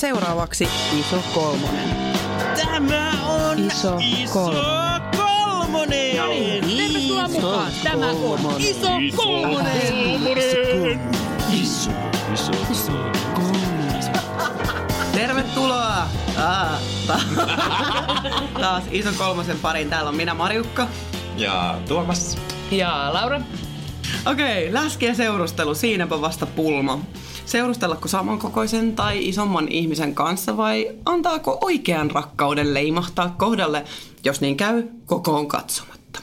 [0.00, 0.68] Seuraavaksi
[0.98, 1.88] iso kolmonen.
[2.56, 5.10] Tämä on Iso iso kolmonen.
[5.16, 6.20] kolmonen.
[6.60, 7.72] Tervetuloa mukaan.
[7.82, 11.00] Tämä on Iso Kolmonen.
[11.52, 11.90] Iso,
[12.34, 12.92] iso, iso.
[15.12, 16.08] Tervetuloa
[16.38, 17.20] Aa, ta-
[18.60, 19.90] taas iso kolmosen pariin.
[19.90, 20.88] Täällä on minä Marjukka.
[21.36, 22.38] Ja Tuomas.
[22.70, 23.40] Ja Laura.
[24.26, 26.98] Okei, läski ja seurustelu, siinäpä vasta pulma.
[27.46, 33.84] Seurustellako samankokoisen tai isomman ihmisen kanssa vai antaako oikean rakkauden leimahtaa kohdalle,
[34.24, 36.20] jos niin käy, kokoon katsomatta?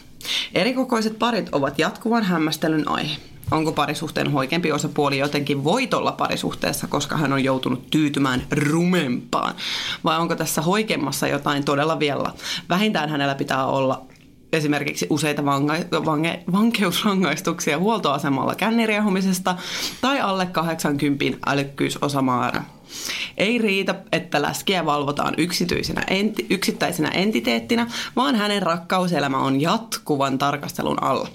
[0.54, 3.18] Erikokoiset parit ovat jatkuvan hämmästelyn aihe.
[3.52, 9.56] Onko parisuhteen hoikempi osapuoli jotenkin voitolla parisuhteessa, koska hän on joutunut tyytymään rumempaan?
[10.04, 12.34] Vai onko tässä hoikemmassa jotain todella vielä?
[12.70, 14.06] Vähintään hänellä pitää olla
[14.54, 19.56] esimerkiksi useita vanga- vange- vankeusrangaistuksia huoltoasemalla känniriehumisesta
[20.02, 22.64] tai alle 80 älykkyysosamäärä.
[23.38, 31.04] Ei riitä, että läskiä valvotaan yksityisenä enti- yksittäisenä entiteettinä, vaan hänen rakkauselämä on jatkuvan tarkastelun
[31.04, 31.28] alla.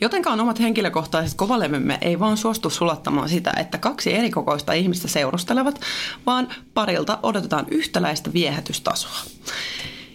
[0.00, 5.80] Jotenkaan omat henkilökohtaiset kovalevymme ei vaan suostu sulattamaan sitä, että kaksi erikokoista ihmistä seurustelevat,
[6.26, 9.20] vaan parilta odotetaan yhtäläistä viehätystasoa.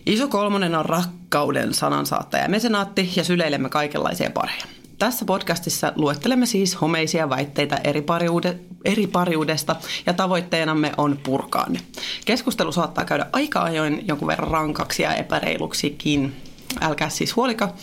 [0.07, 4.65] Iso kolmonen on rakkauden sanansaattaja mesenaatti ja syleilemme kaikenlaisia pareja.
[4.99, 11.79] Tässä podcastissa luettelemme siis homeisia väitteitä eri, pariude, eri pariudesta ja tavoitteenamme on purkaa ne.
[12.25, 16.35] Keskustelu saattaa käydä aika ajoin jonkun verran rankaksi ja epäreiluksikin.
[16.81, 17.73] Älkää siis huolika.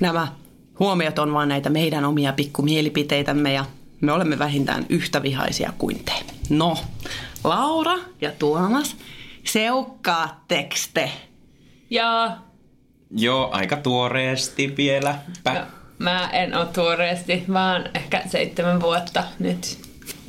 [0.00, 0.28] Nämä
[0.78, 3.64] huomiot on vain näitä meidän omia pikkumielipiteitämme ja
[4.00, 6.12] me olemme vähintään yhtä vihaisia kuin te.
[6.50, 6.76] No,
[7.44, 8.96] Laura ja Tuomas,
[9.44, 11.12] seukkaatteko te?
[11.90, 12.36] Ja
[13.10, 15.18] Joo, aika tuoreesti vielä.
[15.44, 15.60] no,
[15.98, 19.78] mä en ole tuoreesti, vaan ehkä seitsemän vuotta nyt.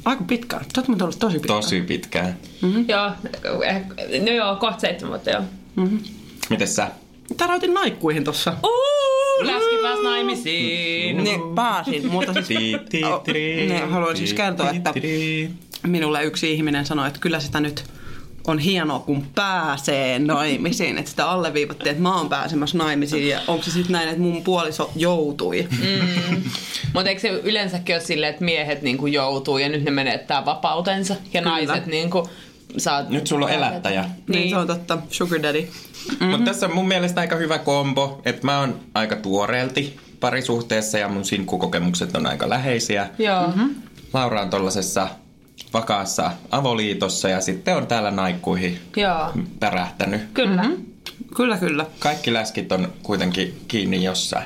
[0.06, 0.66] Aika pitkään.
[0.76, 1.62] Sä oot ollut tosi pitkään.
[1.62, 2.38] Tosi pitkään.
[2.62, 2.86] Mm-hmm.
[2.88, 3.12] Joo,
[3.64, 3.82] eh,
[4.22, 5.42] no joo, kohta seitsemän vuotta joo.
[6.50, 6.92] Mites sä?
[7.38, 8.54] Täräytin naikkuihin tossa.
[8.64, 11.24] Uuu, läski pääs naimisiin.
[11.24, 12.78] Niin, pääsin, mutta siis...
[13.06, 14.94] Oh, haluan siis kertoa, että
[15.88, 17.84] minulle yksi ihminen sanoi, että kyllä sitä nyt
[18.48, 20.98] on hienoa, kun pääsee naimisiin.
[20.98, 23.28] Että sitä alleviivattiin, että mä oon pääsemässä naimisiin.
[23.28, 25.68] Ja onko se sitten näin, että mun puoliso joutui?
[25.72, 26.42] Mm.
[26.94, 31.14] Mutta eikö se yleensäkin ole silleen, että miehet niinku joutuu ja nyt ne menettää vapautensa
[31.34, 31.52] ja Kyllä.
[31.52, 32.30] naiset niinku
[32.78, 33.04] saa...
[33.10, 34.02] Nyt sulla on elättäjä.
[34.02, 34.24] Niin.
[34.28, 34.98] niin se on totta.
[35.10, 35.62] Sugar daddy.
[35.62, 36.28] Mm-hmm.
[36.28, 41.08] Mutta tässä on mun mielestä aika hyvä kombo, että mä oon aika tuoreelti parisuhteessa ja
[41.08, 43.10] mun sinkkukokemukset on aika läheisiä.
[43.20, 43.48] Joo.
[43.48, 43.76] Mm-hmm.
[44.14, 45.08] Laura on tollasessa
[45.74, 49.32] vakaassa avoliitossa ja sitten on täällä naikkuihin Joo.
[49.60, 50.22] pärähtänyt.
[50.34, 50.62] Kyllä.
[50.64, 50.86] Mm-hmm.
[51.36, 51.86] Kyllä, kyllä.
[52.00, 54.46] Kaikki läskit on kuitenkin kiinni jossain.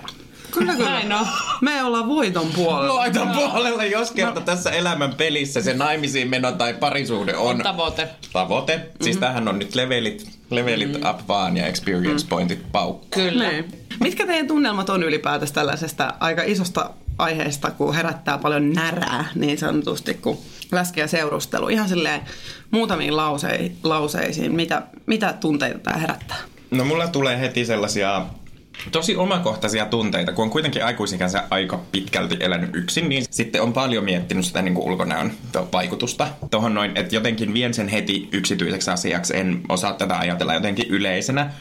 [0.52, 0.90] Kyllä, kyllä.
[0.90, 1.28] Näin on.
[1.62, 2.96] Me ollaan voiton puolella.
[2.96, 8.10] Laitan puolelle, jos kerta tässä elämän pelissä se naimisiin meno tai parisuhde on Tavoite.
[8.34, 8.80] tavoite.
[9.02, 13.08] Siis tähän on nyt levelit, levelit up vaan ja experience pointit paukku.
[13.12, 13.52] Kyllä.
[13.52, 13.72] Niin.
[14.00, 16.90] Mitkä teidän tunnelmat on ylipäätänsä tällaisesta aika isosta
[17.22, 20.38] aiheesta, kun herättää paljon närää niin sanotusti, kun
[20.72, 21.70] läski seurustelu.
[21.70, 22.22] Ihan silleen
[22.72, 24.56] muutamiin lausei, lauseisiin.
[24.56, 26.38] Mitä, mitä tunteita tämä herättää?
[26.72, 28.26] No mulla tulee heti sellaisia
[28.92, 34.04] tosi omakohtaisia tunteita, kun on kuitenkin aikuisikänsä aika pitkälti elänyt yksin, niin sitten on paljon
[34.04, 35.32] miettinyt sitä niin kuin ulkonäön
[35.74, 40.90] vaikutusta tuohon noin, että jotenkin vien sen heti yksityiseksi asiaksi, en osaa tätä ajatella jotenkin
[40.90, 41.52] yleisenä,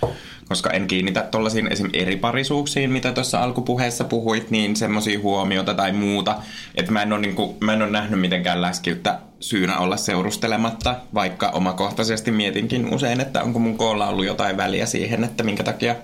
[0.50, 1.90] koska en kiinnitä tuollaisiin esim.
[1.92, 6.36] eri parisuuksiin, mitä tuossa alkupuheessa puhuit, niin semmoisia huomiota tai muuta,
[6.74, 10.96] että mä en ole, niin kuin, mä en ole nähnyt mitenkään läskiyttä syynä olla seurustelematta,
[11.14, 15.94] vaikka omakohtaisesti mietinkin usein, että onko mun koolla ollut jotain väliä siihen, että minkä takia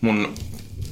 [0.00, 0.34] mun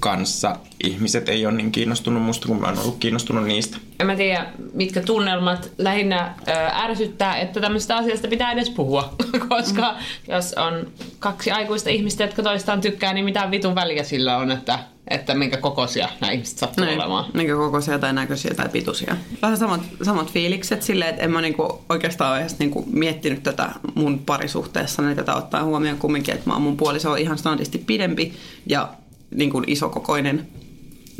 [0.00, 3.77] kanssa ihmiset ei ole niin kiinnostunut musta, kun mä oon ollut kiinnostunut niistä.
[4.00, 9.15] En mä tiedä, mitkä tunnelmat lähinnä ö, ärsyttää, että tämmöistä asiasta pitää edes puhua.
[9.49, 9.94] Koska
[10.28, 10.87] jos on
[11.19, 14.78] kaksi aikuista ihmistä, jotka toistaan tykkää, niin mitä vitun väliä sillä on, että,
[15.09, 17.25] että minkä kokoisia nämä ihmiset sattuu Niin, olemaan.
[17.34, 19.17] Minkä kokoisia tai näköisiä tai pituisia.
[19.43, 24.19] Vähän samat, samat fiilikset silleen, että en mä niinku oikeastaan edes niinku miettinyt tätä mun
[24.19, 28.32] parisuhteessa, niin tätä ottaa huomioon kumminkin, että mä oon mun puoliso on ihan standardisti pidempi
[28.67, 28.88] ja
[29.31, 30.47] niinku isokokoinen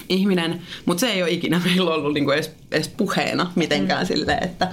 [0.09, 4.07] ihminen, mutta se ei ole ikinä meillä ollut niinku edes, edes puheena mitenkään mm.
[4.07, 4.73] silleen, että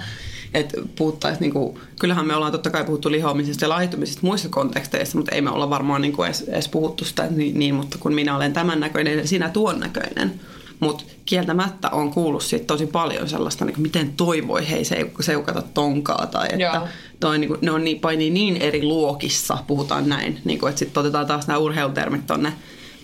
[0.54, 5.34] että puhuttaisiin, niinku, kyllähän me ollaan totta kai puhuttu lihoamisesta ja laihtumisesta muissa konteksteissa, mutta
[5.34, 8.52] ei me olla varmaan niinku edes, edes puhuttu sitä niin, niin, mutta kun minä olen
[8.52, 10.40] tämän näköinen ja sinä tuon näköinen.
[10.80, 15.62] Mutta kieltämättä on kuullut siitä tosi paljon sellaista, niin miten toi voi hei seuk- seukata
[15.62, 16.26] tonkaa.
[16.26, 16.88] Tai että Joo.
[17.20, 20.40] toi, niin kuin, ne on niin, painii niin eri luokissa, puhutaan näin.
[20.44, 22.52] Niin kuin, että sitten otetaan taas nämä urheilutermit tonne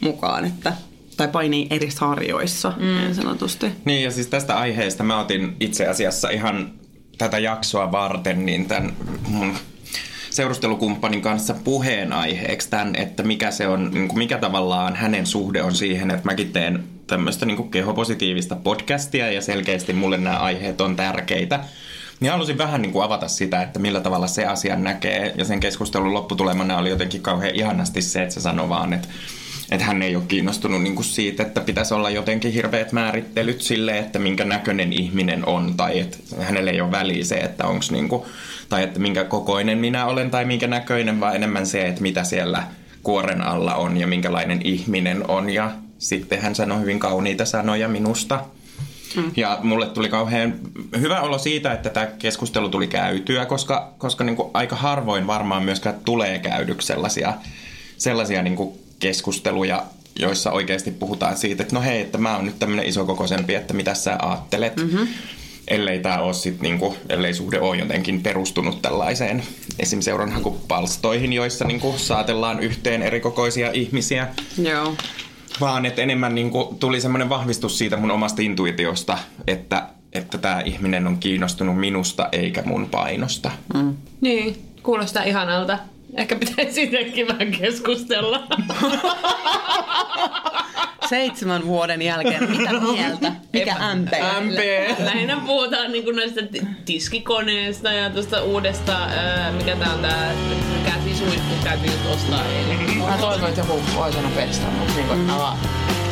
[0.01, 0.73] mukaan, että
[1.17, 2.85] tai painii eri sarjoissa mm.
[2.85, 3.67] niin sanotusti.
[3.85, 6.73] Niin ja siis tästä aiheesta mä otin itse asiassa ihan
[7.19, 8.93] tätä jaksoa varten niin tämän
[9.29, 9.55] mun
[10.31, 15.75] seurustelukumppanin kanssa puheenaiheeksi tämän, että mikä se on, niin kuin mikä tavallaan hänen suhde on
[15.75, 20.97] siihen, että mäkin teen tämmöistä niin kuin kehopositiivista podcastia ja selkeästi mulle nämä aiheet on
[20.97, 21.61] tärkeitä.
[22.21, 25.35] Niin halusin vähän niin kuin avata sitä, että millä tavalla se asia näkee.
[25.39, 29.09] Ja sen keskustelun lopputulemana oli jotenkin kauhean ihanasti se, että se sanoi vaan, että
[29.71, 33.99] että hän ei ole kiinnostunut niin kuin siitä, että pitäisi olla jotenkin hirveät määrittelyt sille,
[33.99, 38.09] että minkä näköinen ihminen on, tai että hänelle ei ole väliä se, että onko niin
[38.09, 38.23] kuin,
[38.69, 42.65] tai että minkä kokoinen minä olen tai minkä näköinen, vaan enemmän se, että mitä siellä
[43.03, 45.51] kuoren alla on ja minkälainen ihminen on.
[45.51, 48.41] Ja sitten hän sanoi hyvin kauniita sanoja minusta.
[49.17, 49.31] Mm.
[49.37, 50.55] Ja mulle tuli kauhean
[51.01, 55.63] hyvä olo siitä, että tämä keskustelu tuli käytyä, koska, koska niin kuin aika harvoin varmaan
[55.63, 57.35] myöskään tulee käydyksi sellaisia,
[57.97, 59.83] sellaisia niin kuin keskusteluja,
[60.19, 63.95] joissa oikeasti puhutaan siitä, että no hei, että mä oon nyt tämmöinen isokokoisempi, että mitä
[63.95, 64.77] sä ajattelet.
[64.77, 65.09] Mm-hmm.
[65.69, 69.43] Ellei tämä ole sit niinku, ellei suhde ole jotenkin perustunut tällaiseen
[69.79, 70.01] esim.
[70.01, 74.29] seuranhakupalstoihin, joissa niinku saatellaan yhteen erikokoisia ihmisiä.
[74.59, 74.95] Joo.
[75.61, 81.07] Vaan että enemmän niinku tuli semmoinen vahvistus siitä mun omasta intuitiosta, että että tämä ihminen
[81.07, 83.51] on kiinnostunut minusta eikä mun painosta.
[83.75, 83.97] Mm.
[84.21, 85.79] Niin, kuulostaa ihanalta.
[86.17, 88.47] Ehkä pitäisi siitäkin vähän keskustella.
[91.09, 92.51] Seitsemän vuoden jälkeen.
[92.51, 93.33] Mitä mieltä?
[93.53, 94.09] Mikä MP?
[94.41, 94.59] MP.
[95.05, 96.41] Lähinnä puhutaan niinku näistä
[96.85, 100.33] tiskikoneista ja tuosta uudesta, ää, mikä tää on tää
[100.85, 102.99] käsisuihku, käytiin just ostaa eilen.
[102.99, 105.59] Mä toivon, että joku voi sanoa pestä, mutta niinku, avaa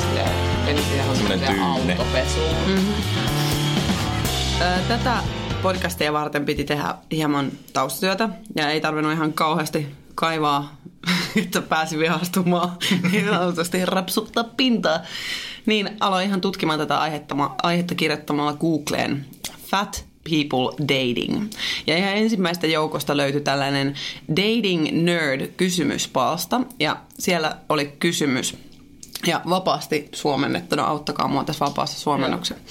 [0.09, 0.31] silleen,
[0.65, 1.65] meni siihen Semmonen tyynne.
[1.65, 2.57] autopesuun.
[4.61, 5.17] Ö, Tätä
[5.63, 10.77] podcastia varten piti tehdä hieman taustatyötä ja ei tarvinnut ihan kauheasti kaivaa,
[11.45, 12.73] että pääsi vihastumaan
[13.13, 15.01] niin sanotusti rapsuttaa pintaa.
[15.67, 19.27] Niin aloin ihan tutkimaan tätä aihetta, aihetta kirjoittamalla Googleen
[19.67, 21.51] Fat People Dating.
[21.87, 23.95] Ja ihan ensimmäistä joukosta löytyi tällainen
[24.31, 28.57] Dating Nerd-kysymyspalsta ja siellä oli kysymys
[29.27, 32.65] ja vapaasti suomennettuna, auttakaa mua tässä vapaassa suomennoksessa.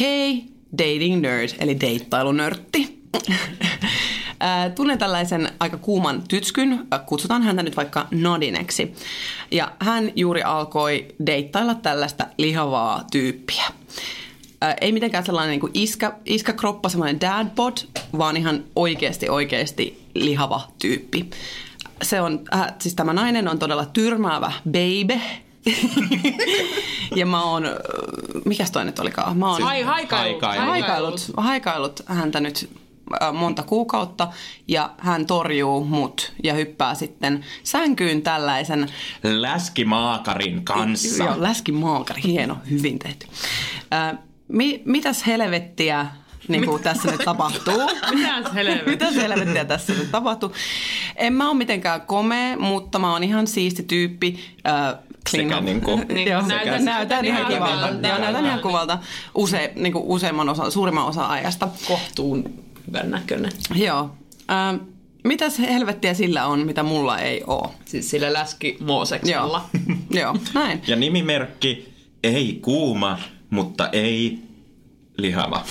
[0.00, 2.96] Hei, dating nerd, eli deittailunörtti.
[4.74, 8.94] Tunnen tällaisen aika kuuman tytskyn, kutsutaan häntä nyt vaikka Nadineksi.
[9.50, 13.64] Ja hän juuri alkoi deittailla tällaista lihavaa tyyppiä.
[14.80, 17.76] Ei mitenkään sellainen niin kuin iskä, iskäkroppa, semmoinen dad bod,
[18.18, 21.30] vaan ihan oikeasti oikeasti lihava tyyppi.
[22.02, 25.20] Se on, äh, siis tämä nainen on todella tyrmäävä baby.
[27.16, 27.64] Ja mä oon,
[28.44, 29.38] mikäs toi nyt olikaan?
[29.38, 30.42] Mä oon Hai, haikailut.
[30.42, 30.66] Haikailut.
[30.66, 32.70] haikailut, haikailut häntä nyt
[33.32, 34.28] monta kuukautta
[34.68, 38.88] ja hän torjuu mut ja hyppää sitten sänkyyn tällaisen
[39.22, 41.24] Läskimaakarin kanssa.
[41.24, 43.26] Joo, läskimaakari, hieno, hyvin tehty.
[43.92, 44.18] Äh,
[44.48, 46.06] mi, mitäs helvettiä
[46.48, 47.74] niin kuin tässä nyt tapahtuu?
[48.14, 48.90] Mitäs helvettiä?
[48.90, 50.52] Mitäs helvettiä tässä nyt tapahtuu?
[51.16, 54.38] En mä ole mitenkään komea, mutta mä oon ihan siisti tyyppi.
[54.66, 54.98] Äh,
[55.30, 58.08] clean Sekä niinku- Niin, Joo, näytän- näytän, näytän ihan kivalta.
[58.08, 58.98] Joo, näytän ihan kuvalta
[59.34, 61.68] use, niin kuin useimman osa, suurimman osa ajasta.
[61.88, 62.44] Kohtuun
[62.86, 63.52] hyvän näköinen.
[63.74, 64.10] Joo.
[64.50, 64.76] Ähm,
[65.24, 67.74] mitäs helvettiä sillä on, mitä mulla ei oo?
[67.84, 69.64] Siis sillä läski Mooseksella.
[70.10, 70.82] Joo, näin.
[70.86, 71.92] Ja nimimerkki
[72.24, 73.18] ei kuuma,
[73.50, 74.38] mutta ei
[75.18, 75.64] lihava.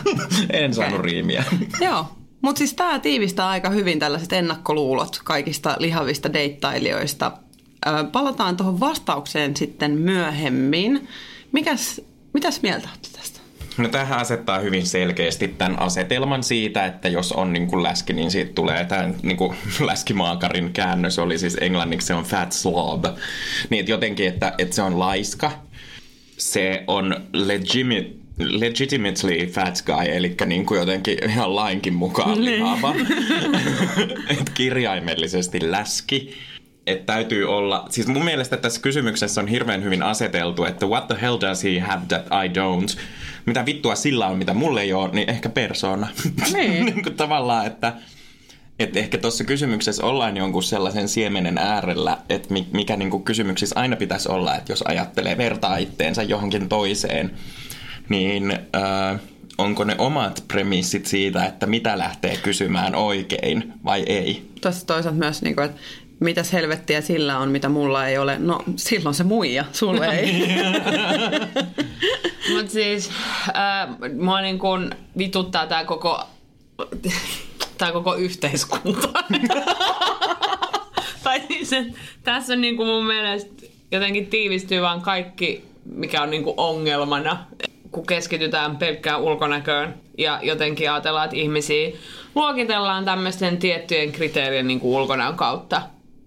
[0.52, 1.12] en saanut Okei.
[1.12, 1.44] riimiä.
[1.80, 2.06] Joo.
[2.42, 7.32] Mutta siis tämä tiivistää aika hyvin tällaiset ennakkoluulot kaikista lihavista deittailijoista.
[8.12, 11.08] Palataan tuohon vastaukseen sitten myöhemmin.
[11.52, 12.00] Mikäs,
[12.32, 13.40] mitäs mieltä olette tästä?
[13.78, 18.30] No tähän asettaa hyvin selkeästi tämän asetelman siitä, että jos on niin kuin läski, niin
[18.30, 19.56] siitä tulee tämä niin kuin
[19.86, 23.04] läskimaakarin käännös, oli siis englanniksi se on fat slob.
[23.70, 25.52] Niin että jotenkin, että, että se on laiska,
[26.38, 32.94] se on legimate, legitimately fat guy, eli niin kuin jotenkin ihan lainkin mukaan lihava.
[34.40, 36.34] Et kirjaimellisesti läski.
[36.92, 41.16] Että täytyy olla, siis mun mielestä tässä kysymyksessä on hirveän hyvin aseteltu, että what the
[41.20, 42.98] hell does he have that I don't?
[43.46, 46.08] Mitä vittua sillä on, mitä mulle ei ole, niin ehkä persona.
[46.52, 46.84] Niin.
[46.86, 47.92] niin kuin tavallaan, että
[48.78, 53.96] että ehkä tuossa kysymyksessä ollaan jonkun sellaisen siemenen äärellä, että mi- mikä niinku kysymyksissä aina
[53.96, 57.30] pitäisi olla, että jos ajattelee vertaa itteensä johonkin toiseen,
[58.08, 59.20] niin äh,
[59.58, 64.50] onko ne omat premissit siitä, että mitä lähtee kysymään oikein vai ei?
[64.60, 65.80] Tässä toisaalta myös, niin kuin, että
[66.20, 68.38] mitäs helvettiä sillä on, mitä mulla ei ole.
[68.38, 70.48] No silloin se muija, sulle ei.
[72.54, 73.10] Mut siis
[73.48, 76.20] äh, mua niin kun vituttaa tää koko,
[77.78, 79.08] tää koko yhteiskunta.
[81.24, 81.70] tai siis,
[82.22, 87.44] tässä on niin kuin mun mielestä jotenkin tiivistyy vaan kaikki, mikä on niin kuin ongelmana,
[87.90, 91.90] kun keskitytään pelkkään ulkonäköön ja jotenkin ajatellaan, että ihmisiä
[92.34, 95.82] luokitellaan tämmöisten tiettyjen kriteerien niin kuin ulkonäön kautta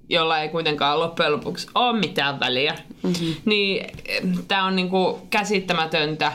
[0.09, 2.75] jolla ei kuitenkaan loppujen lopuksi ole mitään väliä.
[3.03, 3.35] Mm-hmm.
[3.45, 3.85] Niin
[4.47, 6.31] tämä on niinku käsittämätöntä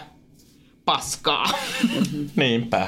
[0.84, 1.44] paskaa.
[2.36, 2.86] Niinpä.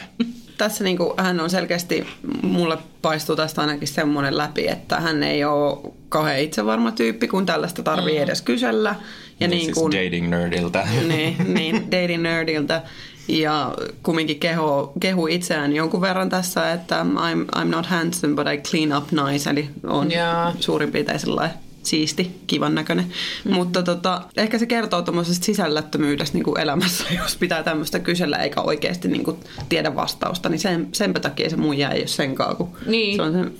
[0.58, 2.06] Tässä niin kuin, hän on selkeästi,
[2.42, 7.82] mulle paistuu tästä ainakin semmoinen läpi, että hän ei ole kauhean itsevarma tyyppi, kun tällaista
[7.82, 8.22] tarvii mm.
[8.22, 8.94] edes kysellä.
[9.40, 10.88] Ja Niin niin siis kuin, dating nerdiltä.
[11.08, 12.82] niin, niin, dating nerdiltä.
[13.28, 18.58] Ja kumminkin keho, kehu itseään jonkun verran tässä, että I'm, I'm not handsome, but I
[18.70, 19.50] clean up nice.
[19.50, 20.52] Eli on Jaa.
[20.60, 23.06] suurin piirtein sellainen siisti, kivan näköinen.
[23.44, 23.52] Mm.
[23.54, 28.60] Mutta tota, ehkä se kertoo tuommoisesta sisällättömyydestä niin kuin elämässä, jos pitää tämmöistä kysellä eikä
[28.60, 29.36] oikeasti niin kuin
[29.68, 30.48] tiedä vastausta.
[30.48, 33.16] Niin sen, senpä takia se muija ei ole senkaan, kun Niin.
[33.16, 33.52] se on sen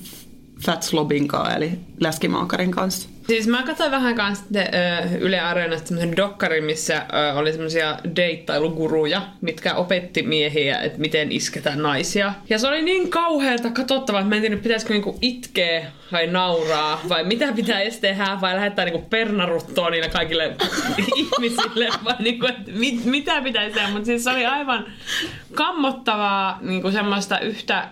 [0.67, 3.09] Fat Slobin kanssa, eli läskimaakarin kanssa.
[3.31, 9.23] Siis mä katsoin vähän kanssa ö, Yle Areenasta semmoisen dokkarin, missä ö, oli semmoisia deittailuguruja,
[9.41, 12.33] mitkä opetti miehiä, että miten isketään naisia.
[12.49, 17.01] Ja se oli niin kauhealta katsottavaa, että mä en tiedä, pitäisikö niinku itkeä vai nauraa,
[17.09, 20.57] vai mitä pitäisi tehdä, vai lähettää niinku pernaruttoa niille kaikille
[21.17, 23.89] ihmisille, vai niinku, että mit, mitä pitäisi tehdä.
[23.89, 24.87] Mutta siis se oli aivan
[25.55, 27.89] kammottavaa niinku semmoista yhtä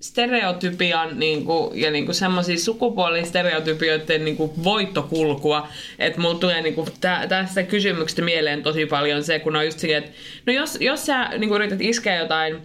[0.00, 8.22] stereotypian niinku, ja niinku semmoisia sukupuolistereotypioiden niinku voittokulkua, että mulla tulee niinku tä, tästä kysymyksestä
[8.22, 10.10] mieleen tosi paljon se, kun on just se, että
[10.46, 12.56] no jos, jos sä niinku yrität iskeä jotain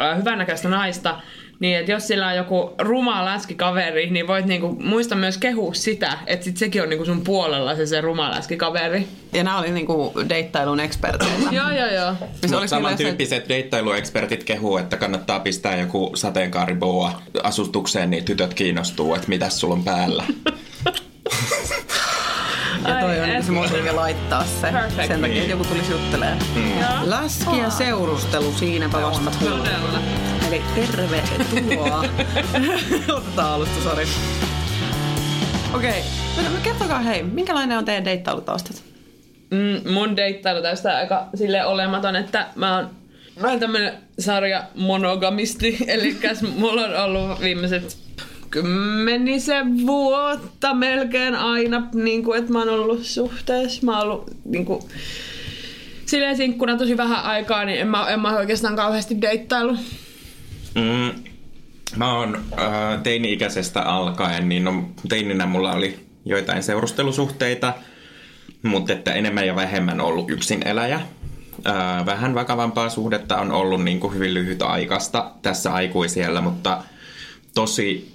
[0.00, 1.20] äh, hyvännäköistä naista,
[1.62, 6.18] niin että jos sillä on joku ruma läskikaveri, niin voit niinku muista myös kehua sitä,
[6.26, 9.08] että sit sekin on niinku sun puolella se, se ruma läskikaveri.
[9.32, 11.34] Ja nämä oli niinku deittailun eksperteitä.
[11.50, 12.14] joo, joo, joo.
[12.18, 19.14] Siis Mut oliko samantyyppiset deittailuekspertit kehuu, että kannattaa pistää joku sateenkaariboa asustukseen, niin tytöt kiinnostuu,
[19.14, 20.24] että mitäs sulla on päällä.
[22.88, 23.44] Ja toi Ai on et.
[23.44, 24.72] se motiivi laittaa se.
[24.72, 25.08] Perfect.
[25.08, 26.38] Sen takia, että joku tulisi juttelemaan.
[26.80, 27.10] Joo.
[27.10, 29.30] Läski ja seurustelu, siinäpä vasta.
[29.30, 29.98] Todella.
[30.52, 32.04] Eli tervetuloa.
[33.16, 34.06] Otetaan alusta, sori.
[35.74, 36.02] Okei,
[36.38, 36.52] okay.
[36.62, 38.82] kertokaa hei, minkälainen on teidän deittailutaustat?
[39.50, 42.90] Mm, mun deittailu tästä aika sille olematon, että mä oon,
[43.40, 46.16] mä oon tämmönen sarja monogamisti, eli
[46.56, 47.96] mulla on ollut viimeiset
[48.50, 53.86] kymmenisen vuotta melkein aina, niin kuin, että mä oon ollut suhteessa.
[53.86, 54.82] Mä oon ollut niin kuin,
[56.06, 59.76] silleen sinkkuna tosi vähän aikaa, niin en mä, en mä oikeastaan kauheasti deittailu.
[60.74, 61.22] Mm,
[61.96, 67.74] mä oon äh, teini-ikäisestä alkaen, niin no, teininä mulla oli joitain seurustelusuhteita,
[68.62, 71.00] mutta että enemmän ja vähemmän ollut yksin eläjä.
[71.66, 76.82] Äh, vähän vakavampaa suhdetta on ollut niin kuin hyvin lyhyt aikasta tässä aikuisiellä, mutta
[77.54, 78.12] tosi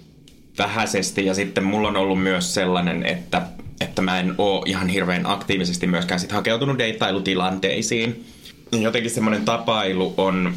[0.57, 1.25] vähäisesti.
[1.25, 3.41] Ja sitten mulla on ollut myös sellainen, että,
[3.81, 8.25] että mä en oo ihan hirveän aktiivisesti myöskään sit hakeutunut deittailutilanteisiin.
[8.71, 10.53] Jotenkin semmoinen tapailu on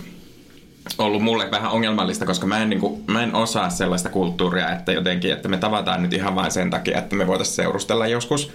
[0.99, 4.93] ollut mulle vähän ongelmallista, koska mä en, niin kuin, mä en osaa sellaista kulttuuria, että
[4.93, 8.51] jotenkin, että me tavataan nyt ihan vain sen takia, että me voitaisiin seurustella joskus.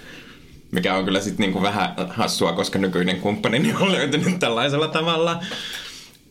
[0.71, 5.43] Mikä on kyllä sitten niin vähän hassua, koska nykyinen kumppani on löytynyt tällaisella tavalla.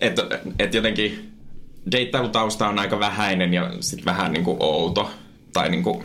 [0.01, 0.23] Että
[0.59, 1.33] et jotenkin
[1.93, 5.11] deittailutausta on aika vähäinen ja sitten vähän niin kuin outo.
[5.53, 6.05] Tai niin kuin,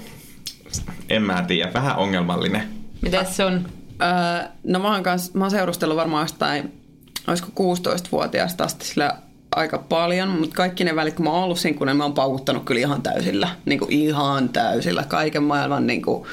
[1.09, 2.69] en mä tiedä, vähän ongelmallinen.
[3.01, 3.67] Mites sun?
[4.01, 6.81] Öö, no mä oon, kans, mä oon seurustellut varmaan jostain,
[7.27, 9.17] olisiko 16-vuotiaasta asti sillä
[9.55, 12.81] aika paljon, mutta kaikki ne välit, kun mä oon ollut sinkunen, mä oon paukuttanut kyllä
[12.81, 16.27] ihan täysillä, niin kuin ihan täysillä, kaiken maailman niin kuin,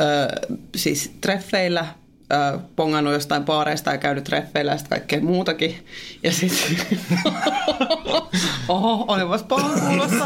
[0.00, 0.28] öö,
[0.76, 1.86] siis treffeillä,
[2.32, 5.86] öö, pongannut jostain baareista ja käynyt treffeillä ja sitten kaikkea muutakin.
[6.22, 6.98] Ja sitten,
[8.68, 10.24] oho, olipas paha kuulossa.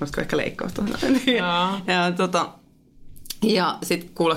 [0.00, 0.82] Olisiko ehkä leikkausta?
[1.08, 1.36] Niin.
[1.36, 1.80] Jaa.
[1.86, 2.48] ja, tota,
[3.42, 4.36] ja sitten kuule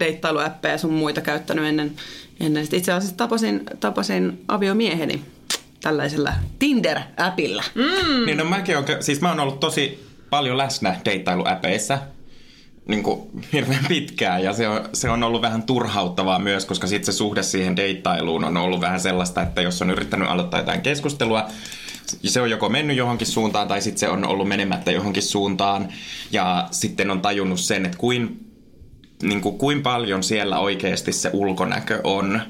[0.00, 1.92] deittailuäppejä sun muita käyttänyt ennen.
[2.40, 2.64] ennen.
[2.64, 5.22] Sit itse asiassa tapasin, tapasin aviomieheni
[5.82, 7.64] tällaisella Tinder-äpillä.
[7.74, 8.26] Mm.
[8.26, 11.98] Niin no mäkin on, siis mä oon ollut tosi paljon läsnä deittailuäpeissä
[12.88, 13.20] niin kuin
[13.52, 17.42] hirveän pitkään ja se on, se on ollut vähän turhauttavaa myös, koska sitten se suhde
[17.42, 21.48] siihen deittailuun on ollut vähän sellaista, että jos on yrittänyt aloittaa jotain keskustelua,
[22.24, 25.88] se on joko mennyt johonkin suuntaan tai sitten se on ollut menemättä johonkin suuntaan
[26.32, 28.51] ja sitten on tajunnut sen, että kuin,
[29.22, 32.40] niin kuin, kuin paljon siellä oikeasti se ulkonäkö on.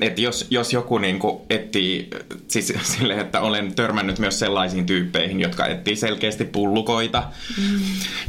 [0.00, 2.10] Et jos, jos joku niin kuin etsii,
[2.48, 7.22] siis silleen, että olen törmännyt myös sellaisiin tyyppeihin, jotka etsii selkeästi pullukoita
[7.58, 7.80] mm.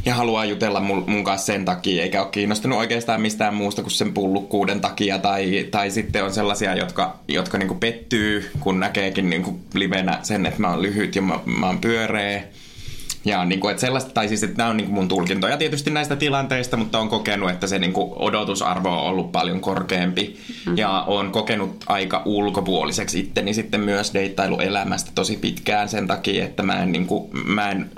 [0.04, 3.92] ja haluaa jutella mun, mun kanssa sen takia, eikä ole kiinnostunut oikeastaan mistään muusta kuin
[3.92, 9.30] sen pullukkuuden takia, tai, tai sitten on sellaisia, jotka, jotka niin kuin pettyy, kun näkeekin
[9.30, 12.42] niin kuin livenä sen, että mä oon lyhyt ja mä, mä oon pyöreä.
[13.24, 15.90] Ja niin kuin, että sellaista, tai siis, että nämä on niin kuin mun tulkintoja tietysti
[15.90, 20.36] näistä tilanteista, mutta on kokenut, että se niin kuin odotusarvo on ollut paljon korkeampi.
[20.48, 20.78] Mm-hmm.
[20.78, 26.82] Ja on kokenut aika ulkopuoliseksi itteni sitten myös deittailuelämästä tosi pitkään sen takia, että mä
[26.82, 27.90] en, niin kuin, mä en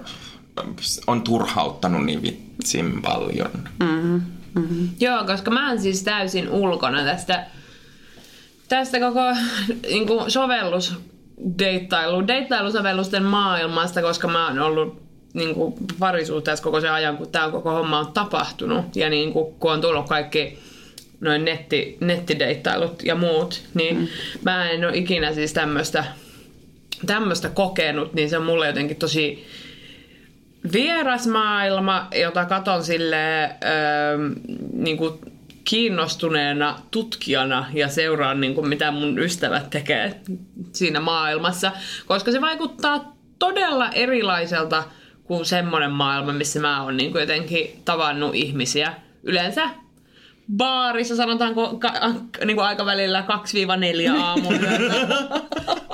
[1.06, 3.50] on turhauttanut niin vitsin paljon.
[3.80, 4.22] Mm-hmm.
[4.54, 4.88] Mm-hmm.
[5.00, 7.46] Joo, koska mä oon siis täysin ulkona tästä,
[8.68, 9.20] tästä koko
[9.82, 10.94] niin kuin sovellus
[11.58, 17.50] deittailu, deittailusovellusten maailmasta, koska mä oon ollut niin kuin parisuhteessa koko sen ajan, kun tämä
[17.50, 18.96] koko homma on tapahtunut.
[18.96, 20.58] Ja niin kuin, kun on tullut kaikki
[21.20, 24.08] noin netti, nettideittailut ja muut, niin mm.
[24.44, 26.04] mä en ole ikinä siis tämmöistä
[27.06, 29.46] tämmöistä kokenut, niin se on mulle jotenkin tosi
[30.72, 34.18] vieras maailma, jota katon sille öö,
[34.72, 35.14] niin kuin
[35.64, 40.20] kiinnostuneena tutkijana ja seuraan niin kuin mitä mun ystävät tekee
[40.72, 41.72] siinä maailmassa,
[42.06, 44.84] koska se vaikuttaa todella erilaiselta
[45.30, 48.94] kuin semmoinen maailma, missä mä oon niin kuin jotenkin tavannut ihmisiä.
[49.22, 49.70] Yleensä
[50.56, 51.92] baarissa, sanotaanko ka,
[52.44, 53.24] niin kuin aikavälillä
[54.16, 54.58] 2-4 aamulla.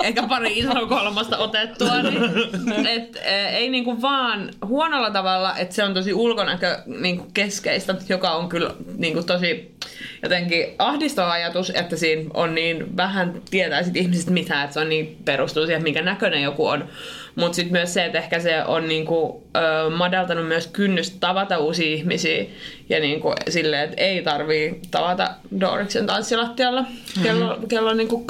[0.02, 2.02] Eikä pari isoa kolmasta otettua.
[2.02, 7.19] Niin, et, e, ei niin kuin vaan huonolla tavalla, että se on tosi ulkonäkö niin
[7.19, 9.76] kuin keskeistä, joka on kyllä niin kuin tosi
[10.26, 15.16] jotenkin ahdistava ajatus, että siinä on niin vähän tietäisit ihmisistä mitään, että se on niin
[15.25, 16.85] perustuu siihen, minkä näköinen joku on.
[17.37, 21.95] Mutta sitten myös se, että ehkä se on niinku, ö, madaltanut myös kynnystä tavata uusia
[21.95, 22.45] ihmisiä
[22.88, 25.30] ja niinku, silleen, että ei tarvii tavata
[25.61, 26.85] Doriksen tanssilattialla
[27.23, 27.68] kello, mm-hmm.
[27.68, 28.26] kello niinku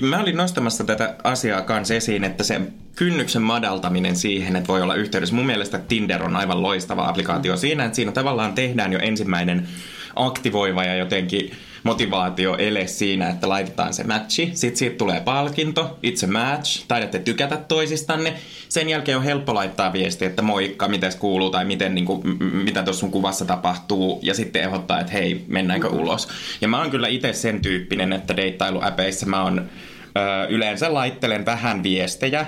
[0.00, 0.02] 2-4.
[0.02, 2.60] Mä olin nostamassa tätä asiaa kanssa esiin, että se
[2.96, 5.34] kynnyksen madaltaminen siihen, että voi olla yhteydessä.
[5.34, 9.68] Mun mielestä Tinder on aivan loistava applikaatio siinä, että siinä tavallaan tehdään jo ensimmäinen
[10.16, 11.50] aktivoiva ja jotenkin
[11.82, 14.50] motivaatio ele siinä, että laitetaan se matchi.
[14.54, 18.34] Sitten siitä tulee palkinto, itse match, taidatte tykätä toisistanne.
[18.68, 22.82] Sen jälkeen on helppo laittaa viesti, että moikka, miten kuuluu tai miten, niin kuin, mitä
[22.82, 24.20] tuossa sun kuvassa tapahtuu.
[24.22, 26.28] Ja sitten ehdottaa, että hei, mennäänkö ulos.
[26.60, 31.82] Ja mä oon kyllä itse sen tyyppinen, että deittailuäpeissä mä oon ö, yleensä laittelen vähän
[31.82, 32.46] viestejä.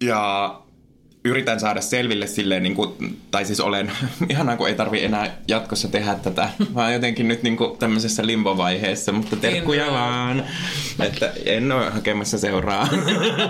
[0.00, 0.54] Ja
[1.26, 3.92] yritän saada selville silleen, niin kuin, tai siis olen,
[4.30, 9.12] ihanaa kun ei tarvi enää jatkossa tehdä tätä, vaan jotenkin nyt niin kuin tämmöisessä limbovaiheessa,
[9.12, 10.44] mutta terkkuja vaan,
[11.00, 12.88] että en ole hakemassa seuraa.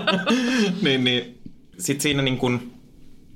[0.81, 1.39] niin, niin,
[1.79, 2.76] sitten siinä niin kuin,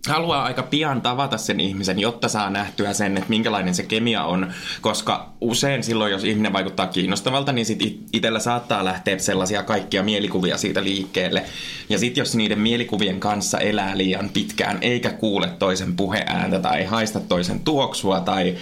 [0.07, 4.53] haluaa aika pian tavata sen ihmisen, jotta saa nähtyä sen, että minkälainen se kemia on,
[4.81, 7.79] koska usein silloin, jos ihminen vaikuttaa kiinnostavalta, niin sit
[8.13, 11.43] itsellä saattaa lähteä sellaisia kaikkia mielikuvia siitä liikkeelle.
[11.89, 17.19] Ja sitten jos niiden mielikuvien kanssa elää liian pitkään, eikä kuule toisen puheääntä tai haista
[17.19, 18.55] toisen tuoksua tai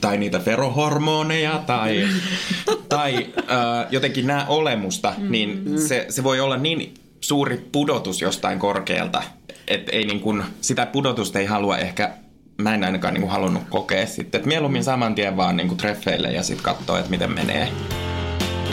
[0.00, 2.08] tai niitä ferohormoneja tai,
[2.88, 9.22] tai äh, jotenkin nämä olemusta, niin se, se voi olla niin suuri pudotus jostain korkealta,
[9.68, 12.10] et ei niin kun, sitä pudotusta ei halua ehkä
[12.62, 14.40] mä en ainakaan niin kuin halunnut kokea sitten.
[14.40, 17.68] Et mieluummin saman tien vaan niin kuin treffeille ja sitten katsoa, että miten menee.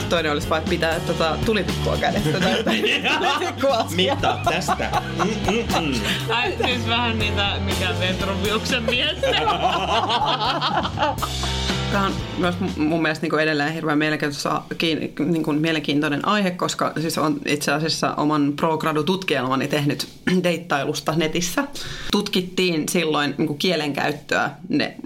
[0.08, 5.02] Toinen olisi vaikka pitää tota, tulitikkua kädessä tai tulitikkua Mitä tästä?
[5.24, 5.94] Mm-mm-mm.
[6.28, 9.26] Ai, siis vähän niitä, mikä Vetruviuksen miestä.
[11.92, 17.18] Tämä on myös mun mielestä niin edelleen hirveän mielenkiintoinen, niin kuin mielenkiintoinen aihe, koska siis
[17.18, 20.08] on itse asiassa oman pro-gradu-tutkielmani tehnyt
[20.44, 21.64] deittailusta netissä.
[22.12, 24.96] Tutkittiin silloin niin kuin kielenkäyttöä ne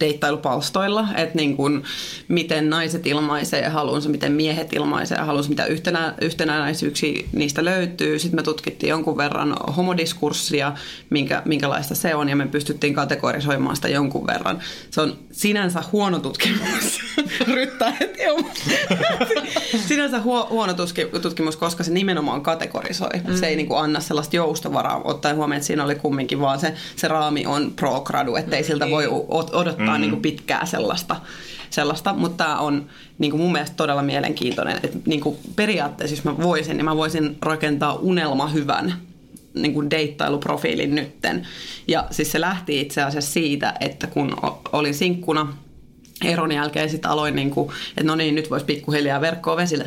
[0.00, 1.82] deittailupalstoilla, että niin kuin,
[2.28, 8.18] miten naiset ilmaisee halunsa, miten miehet ilmaisee halunsa, mitä yhtenä, yhtenäisyyksiä niistä löytyy.
[8.18, 10.72] Sitten me tutkittiin jonkun verran homodiskurssia,
[11.10, 14.58] minkä, minkälaista se on, ja me pystyttiin kategorisoimaan sitä jonkun verran.
[14.90, 17.00] Se on sinänsä huono tutkimus.
[17.54, 18.20] Ryttää heti
[19.88, 20.74] Sinänsä huo, huono
[21.22, 23.10] tutkimus, koska se nimenomaan kategorisoi.
[23.26, 23.36] Mm.
[23.36, 26.74] Se ei niin kuin anna sellaista joustovaraa, ottaen huomioon, että siinä oli kumminkin vaan se,
[26.96, 28.66] se raami on pro-gradu, ettei mm.
[28.66, 29.06] siltä voi
[29.52, 30.00] odottaa mm.
[30.00, 31.16] niin kuin pitkää sellaista,
[31.70, 32.12] sellaista.
[32.12, 32.86] mutta tämä on
[33.18, 36.96] niin kuin mun mielestä todella mielenkiintoinen, että niin kuin periaatteessa jos mä voisin, niin mä
[36.96, 38.94] voisin rakentaa unelma hyvän
[39.54, 41.46] niin kuin deittailuprofiilin nytten.
[41.88, 44.36] Ja siis se lähti itse asiassa siitä, että kun
[44.72, 45.56] olin sinkkuna
[46.24, 49.84] eron jälkeen sitten aloin, niin kuin, että no niin, nyt voisi pikkuhiljaa verkkoa vesille,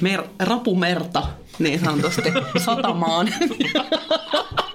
[0.00, 1.22] mer, rapumerta
[1.58, 2.32] niin sanotusti
[2.64, 3.28] satamaan.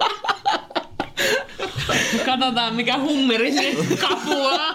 [2.24, 4.74] Katsotaan mikä hummeri se kapuaa.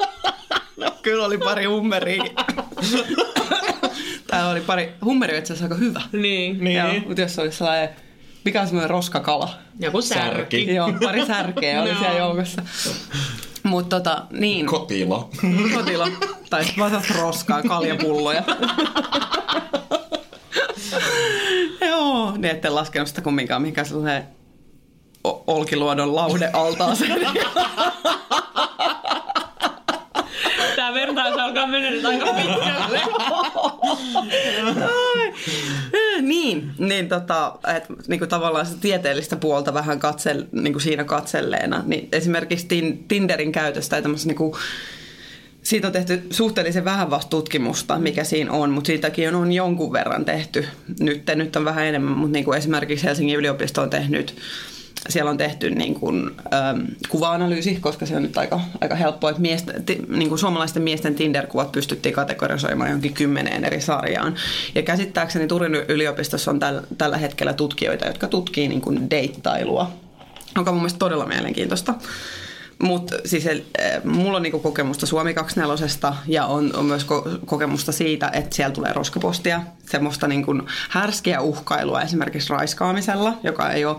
[0.77, 2.23] No, kyllä oli pari hummeria.
[4.27, 6.01] Täällä oli pari, hummeri on itse asiassa aika hyvä.
[6.11, 6.63] Niin.
[6.63, 6.77] niin.
[6.77, 7.89] Joo, mutta jos olisi sellainen,
[8.45, 9.49] mikä on semmoinen roskakala?
[9.79, 10.35] Joku särki.
[10.35, 10.75] Särki.
[10.75, 11.99] Joo, pari särkeä oli No.
[11.99, 12.61] siellä joukossa.
[13.63, 14.65] Mutta tota, niin.
[14.65, 15.29] Kotilo.
[15.75, 16.07] Kotilo.
[16.49, 18.43] Tai vasat roskaa, kaljapulloja.
[21.89, 24.38] Joo, niin ette laskenut sitä kumminkaan mihinkään sellaiseen O-
[25.23, 27.27] Olkiluodon laude altaaseen.
[30.75, 33.01] Tää vertaus alkaa mennä nyt aika pitkälle.
[36.21, 41.83] Niin, niin tota, et, niinku tavallaan sitä tieteellistä puolta vähän katsel, niinku siinä katselleena.
[41.85, 44.57] Niin esimerkiksi tin, Tinderin käytöstä ja niinku,
[45.63, 49.93] siitä on tehty suhteellisen vähän vasta tutkimusta, mikä siinä on, mutta siitäkin on, on jonkun
[49.93, 50.67] verran tehty.
[50.99, 54.35] Nyt, nyt on vähän enemmän, mutta niin kuin esimerkiksi Helsingin yliopisto on tehnyt
[55.09, 59.41] siellä on tehty niin kuin, ähm, kuva-analyysi, koska se on nyt aika, aika helppoa, että
[59.41, 64.35] miestä, ti, niin kuin suomalaisten miesten Tinder-kuvat pystyttiin kategorisoimaan johonkin kymmeneen eri sarjaan.
[64.75, 69.91] Ja käsittääkseni Turin yliopistossa on täl, tällä hetkellä tutkijoita, jotka tutkii niin kuin deittailua,
[70.55, 71.93] joka on mun mielestä todella mielenkiintoista.
[72.83, 73.55] Mutta siis äh,
[74.03, 78.75] mulla on niinku kokemusta Suomi 24 ja on, on myös ko- kokemusta siitä, että siellä
[78.75, 83.97] tulee roskapostia, semmoista niinku härskiä uhkailua esimerkiksi raiskaamisella, joka ei ole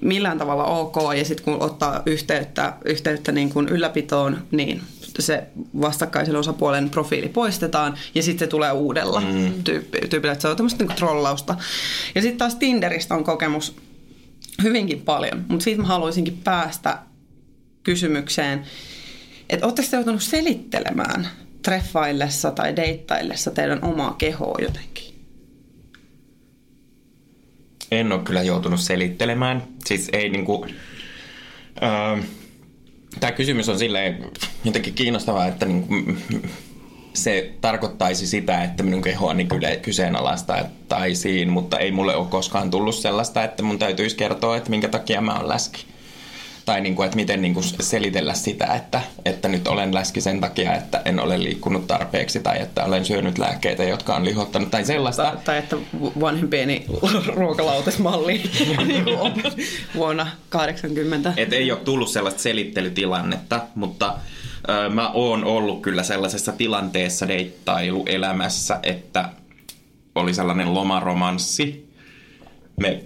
[0.00, 0.96] millään tavalla ok.
[1.18, 4.82] Ja sitten kun ottaa yhteyttä, yhteyttä niin kuin ylläpitoon, niin
[5.18, 5.46] se
[5.80, 9.62] vastakkaisen osapuolen profiili poistetaan ja sitten se tulee uudella mm.
[9.64, 10.32] tyyppi, tyypillä.
[10.32, 11.56] Että se on tämmöistä niin trollausta.
[12.14, 13.76] Ja sitten taas Tinderistä on kokemus
[14.62, 16.98] hyvinkin paljon, mutta siitä mä haluaisinkin päästä
[17.82, 18.64] kysymykseen,
[19.50, 21.28] että oletteko te joutunut selittelemään
[21.62, 25.11] treffaillessa tai deittaillessa teidän omaa kehoa jotenkin?
[27.92, 29.62] En ole kyllä joutunut selittelemään.
[29.84, 30.66] Siis ei niinku...
[31.82, 32.22] Öö,
[33.20, 34.24] Tämä kysymys on silleen
[34.64, 35.94] jotenkin kiinnostavaa, että niinku,
[37.14, 43.44] se tarkoittaisi sitä, että minun kehoani kyllä kyseenalaistaisiin, mutta ei mulle ole koskaan tullut sellaista,
[43.44, 45.86] että mun täytyisi kertoa, että minkä takia mä oon läski
[46.64, 50.40] tai niin kuin, että miten niin kuin selitellä sitä, että, että nyt olen läski sen
[50.40, 54.84] takia, että en ole liikkunut tarpeeksi tai että olen syönyt lääkkeitä, jotka on lihottanut tai
[54.84, 55.22] sellaista.
[55.22, 55.76] Tai, tai että
[56.20, 56.86] vanhempieni
[57.36, 58.42] ruokalautasmalli
[58.86, 59.04] niin
[59.94, 61.34] vuonna 80.
[61.36, 64.14] Et ei ole tullut sellaista selittelytilannetta, mutta
[64.68, 69.28] ö, mä oon ollut kyllä sellaisessa tilanteessa deittailuelämässä, että
[70.14, 71.92] oli sellainen lomaromanssi.
[72.80, 73.04] Me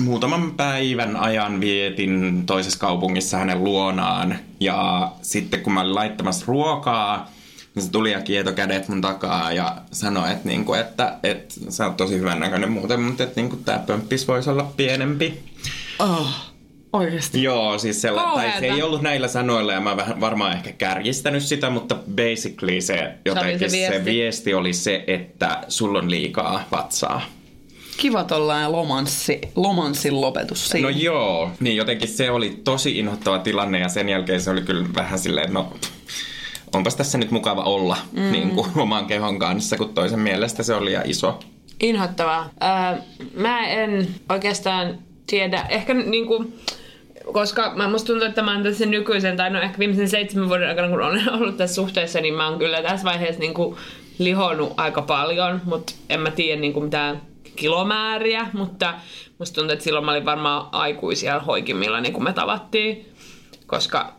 [0.00, 4.38] muutaman päivän ajan vietin toisessa kaupungissa hänen luonaan.
[4.60, 7.30] Ja sitten kun mä olin laittamassa ruokaa,
[7.74, 11.86] niin se tuli ja kieto kädet mun takaa ja sanoi, että, niinku, että, että sä
[11.86, 15.38] oot tosi hyvän näköinen muuten, mutta että niinku, tää pömppis voisi olla pienempi.
[15.98, 16.28] Oh,
[16.92, 17.42] oikeasti?
[17.42, 21.42] Joo, siis sella, tai se ei ollut näillä sanoilla ja mä vähän varmaan ehkä kärjistänyt
[21.42, 26.64] sitä, mutta basically se jotenkin se viesti, se viesti oli se, että sulla on liikaa
[26.72, 27.22] vatsaa
[28.00, 30.88] kiva tollainen lomanssi, lomanssin lopetus siinä.
[30.88, 34.86] No joo, niin jotenkin se oli tosi inhottava tilanne ja sen jälkeen se oli kyllä
[34.94, 35.72] vähän silleen, no
[36.74, 38.32] onpas tässä nyt mukava olla mm.
[38.32, 41.38] niin kuin, oman kehon kanssa, kun toisen mielestä se oli liian iso.
[41.80, 42.50] Inhottavaa.
[42.62, 42.98] Äh,
[43.34, 46.54] mä en oikeastaan tiedä, ehkä niin kuin,
[47.32, 50.68] koska mä musta tuntuu, että mä oon tässä nykyisen, tai no ehkä viimeisen seitsemän vuoden
[50.68, 53.76] aikana, kun olen ollut tässä suhteessa, niin mä oon kyllä tässä vaiheessa niin kuin
[54.18, 57.29] lihonnut aika paljon, mutta en mä tiedä niin kuin mitään
[57.60, 58.94] kilomääriä, mutta
[59.38, 63.12] musta tuntuu, että silloin mä olin varmaan aikuisia hoikimmilla, niin kuin me tavattiin,
[63.66, 64.12] koska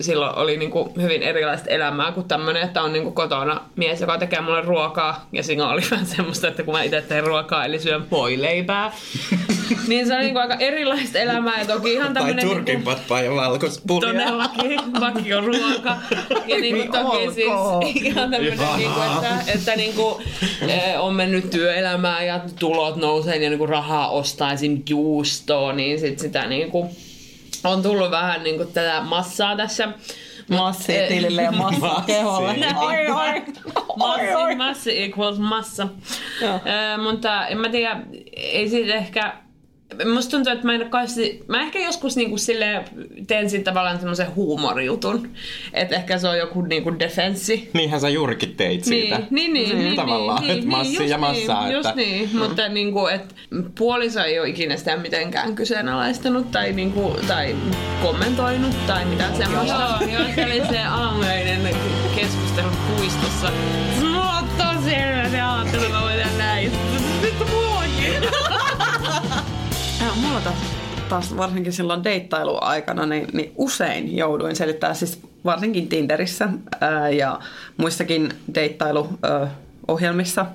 [0.00, 4.00] silloin oli niin kuin hyvin erilaista elämää kuin tämmöinen, että on niin kuin kotona mies,
[4.00, 5.28] joka tekee mulle ruokaa.
[5.32, 8.92] Ja siinä oli vähän semmoista, että kun mä itse teen ruokaa, eli syön voileipää.
[9.88, 11.60] niin se on niin kuin aika erilaista elämää.
[11.60, 12.46] Ja toki ihan tämmöinen...
[12.46, 14.12] Tai turkin niin kuin, ja valkospullia.
[14.12, 15.96] Todellakin, vakio ruoka.
[16.46, 17.48] Ja niin kuin toki siis
[17.94, 20.24] ihan tämmöinen, niin kuin, että, että niin kuin,
[20.68, 24.82] eh, on mennyt työelämään ja tulot nousee ja niin kuin rahaa ostaa esim.
[24.88, 26.88] juustoa, niin sit sitä niin kuin,
[27.64, 29.88] on tullut vähän niin kuin tätä massaa tässä.
[30.50, 32.50] Massi tilille ja massa keholle.
[32.80, 33.42] Oi, oi.
[33.96, 35.88] Massi, massi equals massa.
[36.42, 38.00] Äh, mutta en mä tiedä,
[38.36, 39.34] ei siitä ehkä
[40.12, 42.84] Musta tuntuu, että mä en kauheasti, mä ehkä joskus niinku sille
[43.26, 45.30] teen sitten tavallaan semmoisen huumorijutun.
[45.74, 47.70] Että ehkä se on joku niinku defenssi.
[47.72, 49.16] Niinhän sä juurikin teit siitä.
[49.18, 51.60] Niin, niin, niin, mm, niin tavallaan, niin, että massi niin, ja massa.
[51.60, 51.88] Niin, että...
[51.88, 52.38] Just niin, mm.
[52.38, 53.34] mutta niinku, että
[53.78, 57.56] puoliso ei ole ikinä sitä mitenkään kyseenalaistanut tai, niinku, tai
[58.02, 59.98] kommentoinut tai mitään semmoista.
[60.00, 61.76] Joo, joo, se oli se aamuinen
[62.16, 63.50] keskustelu puistossa.
[64.00, 66.07] Mulla on tosi erilainen ajattelu,
[70.38, 70.66] Mulla taas,
[71.08, 76.48] taas varsinkin silloin deittailuaikana niin, niin usein jouduin selittää siis varsinkin Tinderissä
[76.80, 77.40] ää, ja
[77.76, 80.46] muissakin deittailuohjelmissa,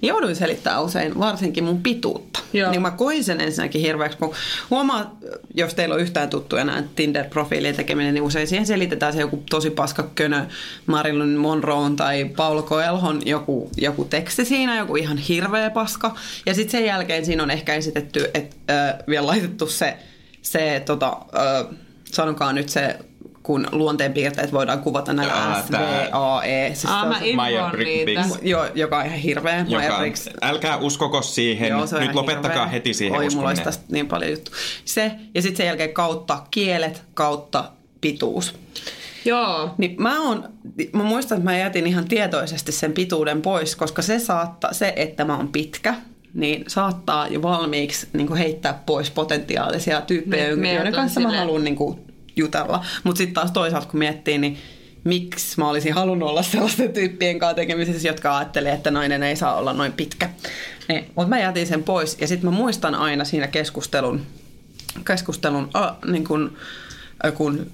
[0.00, 2.40] niin jouduin selittämään usein varsinkin mun pituutta.
[2.52, 2.70] Joo.
[2.70, 4.34] Niin mä koin sen ensinnäkin hirveäksi, kun
[4.70, 5.18] huomaa,
[5.54, 9.70] jos teillä on yhtään tuttuja nämä Tinder-profiilien tekeminen, niin usein siihen selitetään se joku tosi
[9.70, 10.46] paska könö
[10.86, 16.16] Marilyn Monroe tai Paulo Coelhon joku, joku teksti siinä, joku ihan hirveä paska.
[16.46, 19.96] Ja sitten sen jälkeen siinä on ehkä esitetty, että äh, vielä laitettu se,
[20.42, 22.98] se tota, äh, sanokaa nyt se
[23.46, 25.74] kun luonteenpiirteet voidaan kuvata näillä S, V,
[26.12, 26.74] A, E.
[26.74, 28.34] Siis Aa, se on mä.
[28.42, 29.64] Joo, joka on ihan hirveä.
[29.68, 30.02] Joka,
[30.42, 31.68] älkää uskoko siihen.
[31.68, 32.66] Joo, on Nyt lopettakaa hirveä.
[32.66, 34.50] heti siihen Oi, mulla olisi tästä niin paljon juttu.
[34.84, 37.64] Se, ja sitten sen jälkeen kautta kielet, kautta
[38.00, 38.54] pituus.
[39.24, 39.74] Joo.
[39.78, 40.48] Niin mä, oon,
[40.92, 45.24] mä muistan, että mä jätin ihan tietoisesti sen pituuden pois, koska se, saattaa, se että
[45.24, 45.94] mä oon pitkä,
[46.34, 51.20] niin saattaa jo valmiiksi niin kuin heittää pois potentiaalisia tyyppejä, Me- meidät joiden on kanssa
[51.20, 52.05] mä haluan niin kuin,
[52.36, 52.84] jutella.
[53.04, 54.58] Mutta sitten taas toisaalta kun miettii, niin
[55.04, 59.56] miksi mä olisin halunnut olla sellaisten tyyppien kanssa tekemisissä, jotka ajattelee, että nainen ei saa
[59.56, 60.30] olla noin pitkä.
[60.88, 64.26] Niin, mutta mä jätin sen pois ja sitten mä muistan aina siinä keskustelun,
[65.06, 66.56] keskustelun a, niin kun,
[67.34, 67.66] kun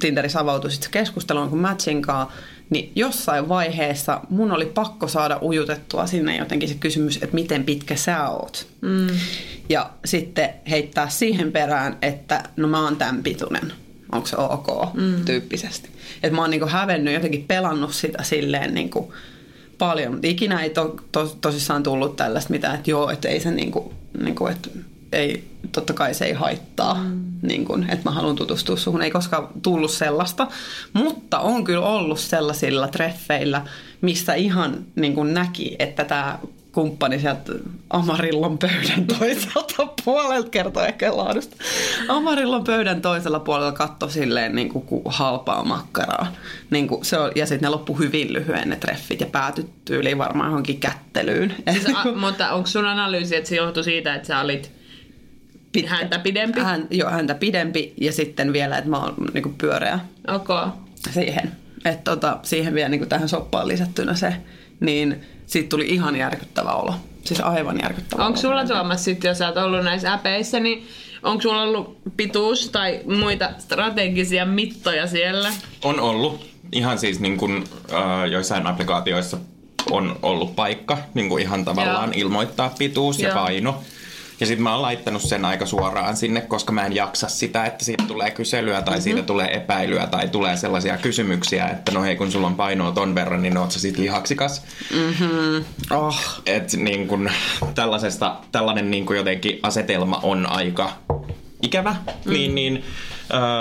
[0.00, 2.36] Tinderissä avautui sitten keskusteluun kun matchin kanssa,
[2.70, 7.96] niin jossain vaiheessa mun oli pakko saada ujutettua sinne jotenkin se kysymys, että miten pitkä
[7.96, 8.66] sä oot.
[8.80, 9.06] Mm.
[9.68, 13.83] Ja sitten heittää siihen perään, että no mä oon tämän pituinen.
[14.14, 15.24] Onko se ok mm.
[15.24, 15.88] tyyppisesti.
[16.22, 19.14] Että mä oon niinku hävennyt, jotenkin pelannut sitä silleen niinku
[19.78, 20.20] paljon.
[20.22, 24.46] Ikinä ei to, to, tosissaan tullut tällaista mitään, että joo, että ei se niinku, niinku
[24.46, 24.68] että
[25.12, 27.22] ei, totta kai se ei haittaa, mm.
[27.42, 29.02] niin kun, että mä haluan tutustua suhun.
[29.02, 30.48] Ei koskaan tullut sellaista,
[30.92, 33.66] mutta on kyllä ollut sellaisilla treffeillä,
[34.00, 36.38] missä ihan niin kun näki, että tämä
[36.74, 37.52] kumppani sieltä
[37.90, 41.56] Amarillon pöydän toiselta puolelta kertoo ehkä laadusta.
[42.08, 46.32] Amarillon pöydän toisella puolella katto silleen niin kuin halpaa makkaraa.
[46.70, 50.18] Niin kuin se on, ja sitten ne loppu hyvin lyhyen ne treffit ja päätyi tyyliin
[50.18, 51.54] varmaan johonkin kättelyyn.
[51.72, 54.70] Siis, a, mutta onko sun analyysi, että se johtui siitä, että sä olit
[55.72, 55.90] Pitkä.
[55.90, 56.60] häntä pidempi?
[56.60, 60.68] Hän, joo, häntä pidempi ja sitten vielä, että mä oon niin kuin pyöreä Okay.
[61.10, 61.52] siihen.
[61.84, 64.34] Että tota, siihen vielä niin kuin tähän soppaan lisättynä se,
[64.80, 66.94] niin siitä tuli ihan järkyttävä olo.
[67.24, 70.86] Siis aivan järkyttävä Onko sulla Tuomas sitten, jos sä oot ollut näissä äpeissä, niin
[71.22, 75.52] onko sulla ollut pituus tai muita strategisia mittoja siellä?
[75.84, 76.46] On ollut.
[76.72, 79.38] Ihan siis niin kuin, äh, joissain applikaatioissa
[79.90, 82.20] on ollut paikka niin kuin ihan tavallaan Joo.
[82.20, 83.38] ilmoittaa pituus ja Joo.
[83.38, 83.82] paino.
[84.40, 87.84] Ja sitten mä oon laittanut sen aika suoraan sinne, koska mä en jaksa sitä, että
[87.84, 92.32] siitä tulee kyselyä tai siitä tulee epäilyä tai tulee sellaisia kysymyksiä, että no hei kun
[92.32, 94.62] sulla on painoa ton verran, niin oot sä sit lihaksikas.
[95.90, 96.20] Oh.
[96.46, 97.30] Et niin kun,
[97.74, 100.92] tällaisesta, tällainen niin kun jotenkin asetelma on aika
[101.62, 102.32] ikävä, mm.
[102.32, 102.84] niin, niin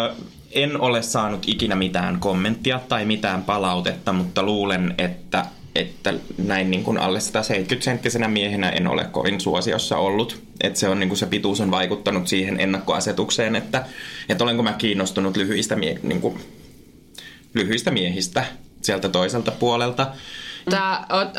[0.10, 0.16] ö,
[0.52, 6.84] en ole saanut ikinä mitään kommenttia tai mitään palautetta, mutta luulen, että, että näin niin
[6.84, 10.42] kuin alle 170-senttisenä miehenä en ole kovin suosiossa ollut.
[10.62, 13.86] Että se, on, niin kuin se pituus on vaikuttanut siihen ennakkoasetukseen, että,
[14.30, 16.40] että olenko mä kiinnostunut lyhyistä, mie- niin kuin,
[17.54, 18.46] lyhyistä miehistä
[18.82, 20.08] sieltä toiselta puolelta.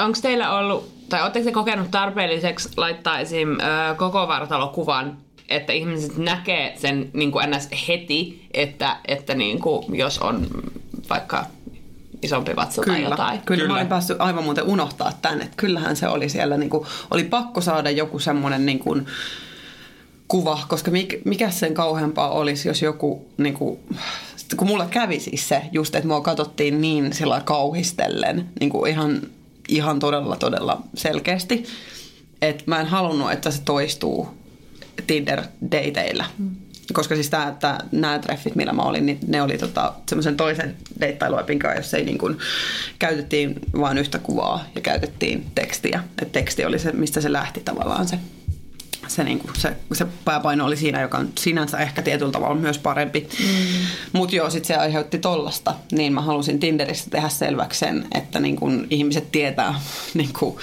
[0.04, 3.48] Onko teillä ollut, tai oletteko te kokenut tarpeelliseksi laittaa esim.
[3.96, 5.16] Koko vartalokuvan,
[5.48, 7.68] että ihmiset näkee sen niin kuin ns.
[7.88, 10.46] heti, että, että niin kuin, jos on
[11.10, 11.46] vaikka
[12.22, 13.38] isompi vatsa tai Kyllä, jotain.
[13.38, 13.68] kyllä, Kyllä.
[13.68, 17.24] mä olin päässyt aivan muuten unohtaa tän, että kyllähän se oli siellä, niin kuin, oli
[17.24, 19.06] pakko saada joku semmoinen niin kuin,
[20.28, 23.78] kuva, koska mikä, mikä sen kauheampaa olisi, jos joku, niin kuin,
[24.56, 29.22] kun mulla kävi siis se just, että mua katsottiin niin sillä kauhistellen, niin kuin ihan,
[29.68, 31.64] ihan todella, todella selkeästi,
[32.42, 34.28] että mä en halunnut, että se toistuu
[35.06, 36.24] Tinder-dateilla.
[36.92, 40.76] Koska siis tää, tää, nämä treffit, millä mä olin, niin ne oli tota, semmoisen toisen
[41.00, 42.38] deittailuepin kanssa, jossa ei niin kuin,
[42.98, 46.04] käytettiin vain yhtä kuvaa ja käytettiin tekstiä.
[46.22, 48.18] Et teksti oli se, mistä se lähti tavallaan se,
[49.08, 52.78] se, niin kuin, se, se pääpaino oli siinä, joka on sinänsä ehkä tietyllä tavalla myös
[52.78, 53.28] parempi.
[53.40, 53.46] Mm.
[54.12, 55.74] Mutta joo, sitten se aiheutti tollasta.
[55.92, 59.80] Niin mä halusin Tinderissä tehdä selväksi sen, että niin kuin, ihmiset tietää,
[60.14, 60.56] niin kuin,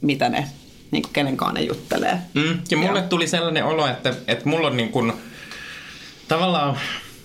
[0.00, 0.48] mitä ne,
[0.90, 2.18] niin kuin, kenenkaan ne juttelee.
[2.34, 3.08] Mm, ja mulle Joo.
[3.08, 5.12] tuli sellainen olo, että, että mulla on niin kuin,
[6.30, 6.76] tavallaan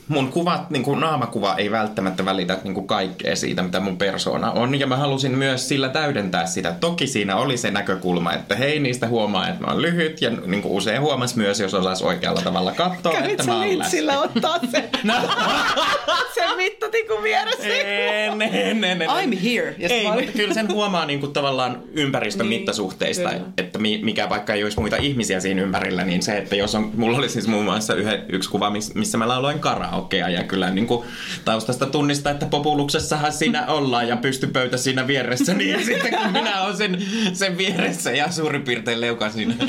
[0.07, 4.51] mun kuvat, niin kuin naamakuva ei välttämättä välitä niin kuin kaikkea siitä, mitä mun persoona
[4.51, 4.79] on.
[4.79, 6.71] Ja mä halusin myös sillä täydentää sitä.
[6.79, 10.21] Toki siinä oli se näkökulma, että hei, niistä huomaa, että mä oon lyhyt.
[10.21, 13.77] Ja niin kuin usein huomas myös, jos osas oikealla tavalla katsoa, Kävit että mä oon
[13.79, 14.19] läsnä.
[14.21, 14.89] ottaa se,
[16.35, 17.67] se mittatikun vieressä?
[17.67, 19.09] En, en, en, en.
[19.09, 19.71] I'm here.
[19.81, 23.43] Sit Ei, mutta kyllä sen huomaa niin kuin tavallaan ympäristön Niin, mittasuhteista, kyllä.
[23.57, 26.91] että mi- mikä vaikka ei olisi muita ihmisiä siinä ympärillä, niin se, että jos on,
[26.95, 30.43] mulla oli siis muun muassa yhe, yksi kuva, miss- missä mä lauloin karaokea, karaokea ja
[30.43, 31.08] kyllä niin kuin
[31.45, 36.77] taustasta tunnistaa, että populuksessahan siinä ollaan ja pystypöytä siinä vieressä, niin sitten kun minä olen
[36.77, 39.55] sen, sen vieressä ja suurin piirtein leuka siinä.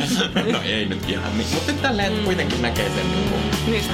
[0.53, 3.41] No ei nyt ihan niin, mutta tälleen kuitenkin näkee sen niin kuin.
[3.71, 3.85] Niin.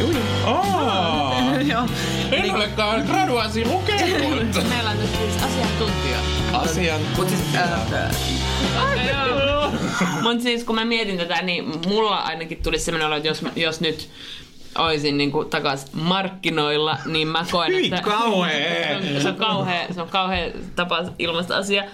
[0.00, 0.14] Juu.
[0.46, 1.34] Oh,
[1.72, 1.86] Joo.
[2.32, 4.68] en olekaan graduaasi lukenut.
[4.68, 6.18] Meillä on nyt siis asiantuntija.
[6.52, 7.00] Asian.
[7.16, 7.40] Mut siis,
[10.22, 13.80] Mutta siis kun mä mietin tätä, niin mulla ainakin tuli sellainen olo, että jos, jos
[13.80, 14.08] nyt
[14.78, 18.02] olisin niin takas markkinoilla, niin mä koen, Hyi että...
[18.02, 19.00] kauhea!
[19.00, 21.84] Se on, se on kauhea, se on kauhea tapa ilmaista asia.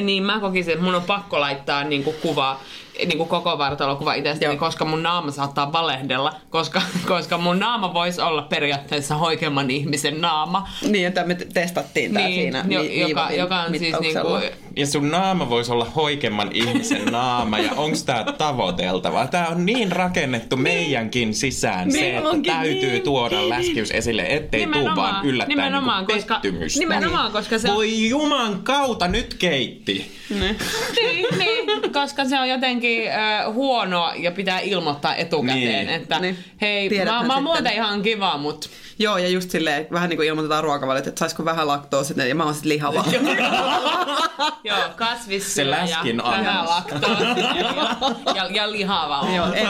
[0.00, 2.60] Niin mä kokisin, että mun on pakko laittaa niin kuin kuva,
[2.98, 4.56] niin kuin koko vartalokuva itsestäni, Joo.
[4.60, 10.68] koska mun naama saattaa valehdella, koska, koska mun naama voisi olla periaatteessa hoikemman ihmisen naama.
[10.82, 14.40] niin, että me te- testattiin tää siinä jo, vi- joka, viivatin joka on siis mittauksella.
[14.40, 19.26] niinku, Ja sun naama voisi olla hoikemman ihmisen naama ja onks tää tavoiteltava?
[19.26, 23.02] Tää on niin rakennettu meidänkin sisään se, Niin että onkin, täytyy niin.
[23.02, 26.78] tuoda läskiys esille, ettei tuu vaan yllättäen nimenomaan, niinku koska, pettymystä.
[26.80, 30.16] nimenomaan, koska se on, Voi juman kautta, nyt keitti.
[30.30, 30.56] Niin.
[31.00, 35.88] niin, niin, koska se on jotenkin äh, huonoa ja pitää ilmoittaa etukäteen, Niin.
[35.88, 36.38] että Niin.
[36.60, 38.68] hei, Tiedäthän mä, mä oon muuten ihan kiva, mutta
[38.98, 42.44] Joo, ja just silleen, vähän niin kuin ilmoitetaan ruokavaliot, että saisiko vähän laktoosia, ja mä
[42.44, 43.04] oon sit lihava.
[44.64, 49.26] joo, kasvissyö Se läskin ja vähän laktoosia ja, ja, ja lihava.
[49.36, 49.68] Joo, en,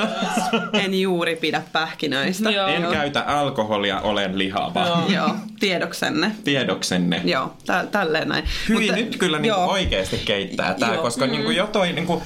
[0.72, 2.50] en juuri pidä pähkinöistä.
[2.50, 2.66] Joo.
[2.68, 4.86] En käytä alkoholia, olen lihava.
[4.86, 5.02] Joo.
[5.08, 6.30] Joo, tiedoksenne.
[6.44, 7.20] Tiedoksenne.
[7.24, 8.44] Joo, tä- tälleen näin.
[8.68, 9.66] Hyvin nyt kyllä joo.
[9.66, 11.02] oikeasti keittää tää, Joo.
[11.02, 12.22] koska niinku jo toi niinku,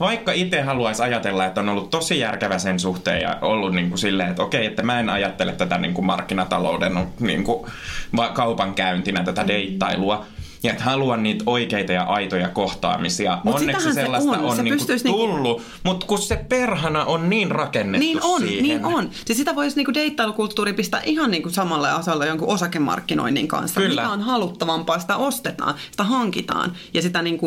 [0.00, 4.30] vaikka itse haluaisi ajatella, että on ollut tosi järkevä sen suhteen ja ollut niinku silleen,
[4.30, 7.68] että okei, että mä en ajattele tätä niinku markkinatalouden niinku,
[8.16, 10.26] va- kaupankäyntinä, tätä deittailua.
[10.64, 13.38] Ja että haluan niitä oikeita ja aitoja kohtaamisia.
[13.44, 14.38] Mut Onneksi sitähän se sellaista on.
[14.44, 18.62] on, Se niinku niinku- tullut, mutta kun se perhana on niin rakennettu Niin on, siihen.
[18.62, 19.10] niin on.
[19.24, 23.80] Siis sitä voisi niinku deittailukulttuuri pistää ihan niinku samalle asalle jonkun osakemarkkinoinnin kanssa.
[23.80, 24.02] Kyllä.
[24.02, 27.46] Mikä on haluttavampaa, sitä ostetaan, sitä hankitaan ja sitä niinku,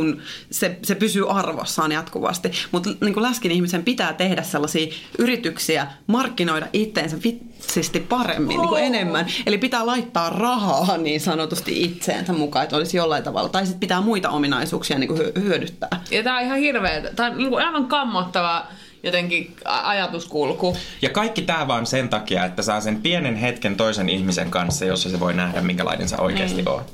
[0.51, 2.51] se, se pysyy arvossaan jatkuvasti.
[2.71, 7.17] Mutta niinku läskin ihmisen pitää tehdä sellaisia yrityksiä, markkinoida itteensä
[7.57, 9.25] vitsisti paremmin, niinku enemmän.
[9.45, 13.49] Eli pitää laittaa rahaa niin sanotusti itseensä mukaan, että olisi jollain tavalla.
[13.49, 16.01] Tai sitten pitää muita ominaisuuksia niinku hyö- hyödyttää.
[16.11, 18.65] Ja tää on ihan hirveä, tää on niinku aivan kammottava
[19.03, 20.77] jotenkin ajatuskulku.
[21.01, 25.09] Ja kaikki tämä vaan sen takia, että saa sen pienen hetken toisen ihmisen kanssa, jossa
[25.09, 26.67] se voi nähdä, minkälainen sä oikeasti Mm.
[26.67, 26.93] oot.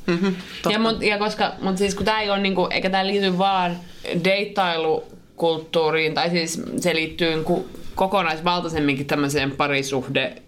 [0.72, 3.78] Ja, mut, ja koska, mutta siis kun tää ei ole niinku, eikä tää liity vaan
[4.24, 10.42] deittailukulttuuriin, tai siis se liittyy niinku kokonaisvaltaisemminkin tämmöiseen parisuhde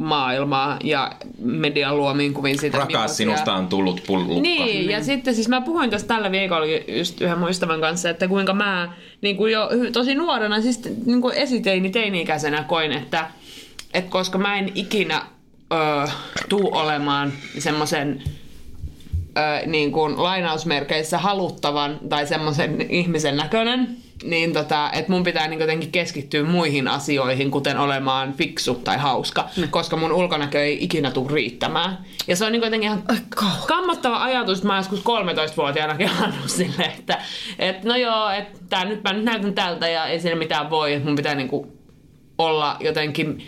[0.00, 2.78] maailmaa ja median luomiin kuviin siitä.
[2.78, 4.40] Rakas, millaisia- sinusta on tullut pullukka.
[4.42, 6.66] Niin, ja sitten siis mä puhuin tästä tällä viikolla
[6.98, 11.20] just yhden mun ystävän kanssa, että kuinka mä niin kuin jo tosi nuorena, siis niin
[11.20, 13.30] kuin esiteini, teini-ikäisenä koin, että,
[13.94, 15.22] että koska mä en ikinä
[15.72, 16.08] ö,
[16.48, 18.22] tuu olemaan semmoisen
[19.66, 25.92] niin kuin lainausmerkeissä haluttavan tai semmoisen ihmisen näköinen, niin tota, että mun pitää niin jotenkin
[25.92, 31.98] keskittyä muihin asioihin, kuten olemaan fiksu tai hauska, koska mun ulkonäkö ei ikinä tule riittämään.
[32.26, 33.66] Ja se on niin jotenkin ihan kauheeta.
[33.66, 37.18] kammottava ajatus, että mä joskus 13-vuotiaana kelannut silleen, että,
[37.58, 40.92] että no joo, että tää, nyt mä nyt näytän tältä ja ei siinä mitään voi,
[40.94, 41.72] että mun pitää niinku
[42.38, 43.42] olla jotenkin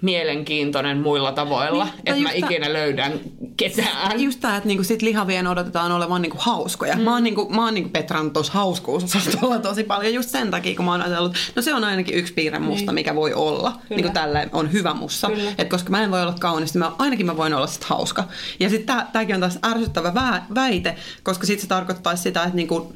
[0.00, 3.12] mielenkiintoinen muilla tavoilla, Niin, että mä just tää- ikinä löydän
[3.56, 4.20] ketään.
[4.20, 6.96] Just tää, että niinku sit lihavien odotetaan olevan niinku hauskoja.
[6.96, 7.02] Mm.
[7.02, 10.84] Mä oon, niinku, mä oon niinku petrannut tuossa hauskuusosastolla tosi paljon just sen takia, kun
[10.84, 12.94] mä oon ajatellut, no se on ainakin yksi piirre musta, niin.
[12.94, 13.72] mikä voi olla.
[13.90, 15.26] Niinku tällä on hyvä mussa.
[15.28, 15.52] Kyllä.
[15.58, 18.24] Et koska mä en voi olla kaunis, niin mä, ainakin mä voin olla sit hauska.
[18.60, 22.56] Ja sitten tää, tääkin on taas ärsyttävä vä- väite, koska sit se tarkoittaisi sitä, että
[22.56, 22.92] niinku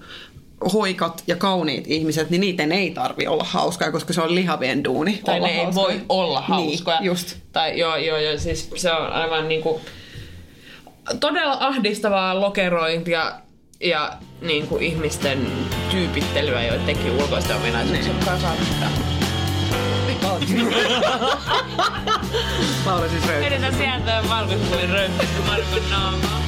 [0.72, 5.20] hoikat ja kauniit ihmiset, niin niiden ei tarvi olla hauskaa, koska se on lihavien duuni.
[5.25, 5.87] tai olla ne ei hauskoja.
[5.87, 7.01] voi olla hauskoja.
[7.01, 7.37] Niin, just.
[7.53, 9.81] Tai joo, joo, joo, siis se on aivan niinku
[11.20, 13.33] todella ahdistavaa lokerointia
[13.81, 15.46] ja niinku ihmisten
[15.90, 18.90] tyypittelyä joidenkin ulkoisten ominaisuuksien mukaan saattaa.
[22.87, 23.46] Laura siis röyhtä.
[23.46, 26.42] Edetään sieltä valkoisuuden röyhtäistä Markon naamaa.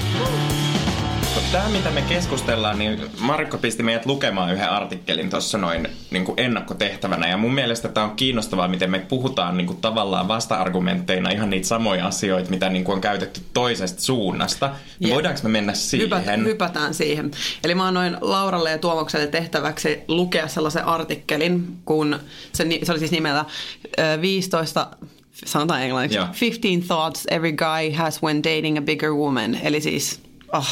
[1.52, 6.40] Tämä, mitä me keskustellaan, niin Markko pisti meidät lukemaan yhden artikkelin tuossa noin niin kuin
[6.40, 7.28] ennakkotehtävänä.
[7.28, 11.66] Ja mun mielestä tämä on kiinnostavaa, miten me puhutaan niin kuin tavallaan vasta-argumentteina ihan niitä
[11.66, 14.70] samoja asioita, mitä niin kuin on käytetty toisesta suunnasta.
[15.00, 15.14] Jep.
[15.14, 16.06] voidaanko me mennä siihen?
[16.06, 17.30] Hypät, hypätään siihen.
[17.64, 22.20] Eli mä annoin Lauralle ja Tuomokselle tehtäväksi lukea sellaisen artikkelin, kun
[22.52, 23.44] se, se oli siis nimellä
[23.98, 24.86] ö, 15
[25.32, 26.18] sanotaan englanniksi.
[26.18, 26.26] Joo.
[26.40, 29.58] 15 thoughts every guy has when dating a bigger woman.
[29.62, 30.20] Eli siis
[30.58, 30.66] oh,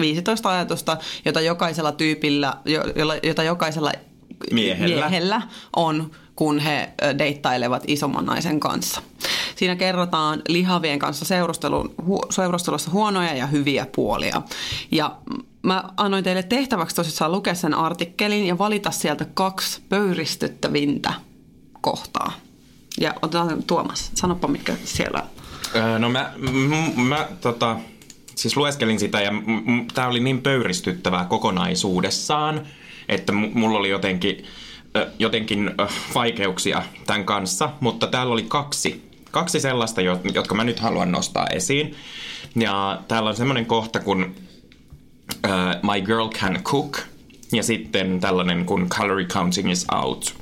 [0.00, 2.54] 15 ajatusta, jota jokaisella tyypillä,
[3.22, 3.92] jota jokaisella
[4.52, 4.96] Miehellä.
[4.96, 5.42] miehellä
[5.76, 9.02] on, kun he deittailevat isomman naisen kanssa.
[9.56, 11.94] Siinä kerrotaan lihavien kanssa seurustelun,
[12.30, 14.42] seurustelussa huonoja ja hyviä puolia.
[14.90, 15.16] Ja
[15.62, 21.12] mä annoin teille tehtäväksi tosissaan lukea sen artikkelin ja valita sieltä kaksi pöyristyttävintä
[21.80, 22.32] kohtaa.
[23.00, 25.22] Ja otetaan Tuomas, sanoppa mitkä siellä
[25.74, 27.76] Öö, no mä, m- mä tota,
[28.36, 32.66] siis lueskelin sitä ja m- m- tää oli niin pöyristyttävää kokonaisuudessaan,
[33.08, 34.44] että m- mulla oli jotenkin,
[34.96, 40.64] ö, jotenkin ö, vaikeuksia tämän kanssa, mutta täällä oli kaksi, kaksi sellaista, jo- jotka mä
[40.64, 41.94] nyt haluan nostaa esiin.
[42.56, 44.34] Ja täällä on semmoinen kohta, kun
[45.44, 45.48] ö,
[45.82, 46.98] My Girl Can Cook
[47.52, 50.34] ja sitten tällainen kun Calorie Counting is Out.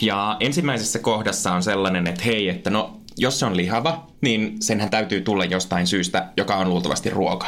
[0.00, 4.90] Ja ensimmäisessä kohdassa on sellainen, että hei, että no jos se on lihava, niin senhän
[4.90, 7.46] täytyy tulla jostain syystä, joka on luultavasti ruoka.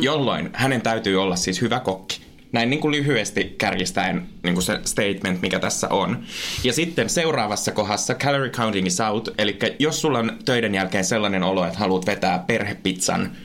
[0.00, 2.20] Jolloin hänen täytyy olla siis hyvä kokki.
[2.52, 6.24] Näin niin kuin lyhyesti kärjistäen niin kuin se statement, mikä tässä on.
[6.64, 11.42] Ja sitten seuraavassa kohdassa calorie counting is out, eli jos sulla on töiden jälkeen sellainen
[11.42, 13.36] olo, että haluat vetää perhepizzan,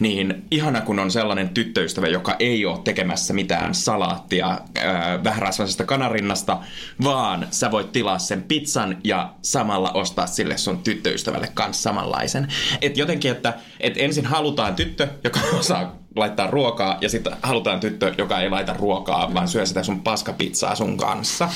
[0.00, 6.58] niin ihana kun on sellainen tyttöystävä, joka ei ole tekemässä mitään salaattia ää, vähärasvaisesta kanarinnasta,
[7.04, 12.48] vaan sä voit tilaa sen pizzan ja samalla ostaa sille sun tyttöystävälle kanssa samanlaisen.
[12.82, 18.14] Et jotenkin, että et ensin halutaan tyttö, joka osaa laittaa ruokaa, ja sitten halutaan tyttö,
[18.18, 21.48] joka ei laita ruokaa, vaan syö sitä sun paskapizzaa sun kanssa.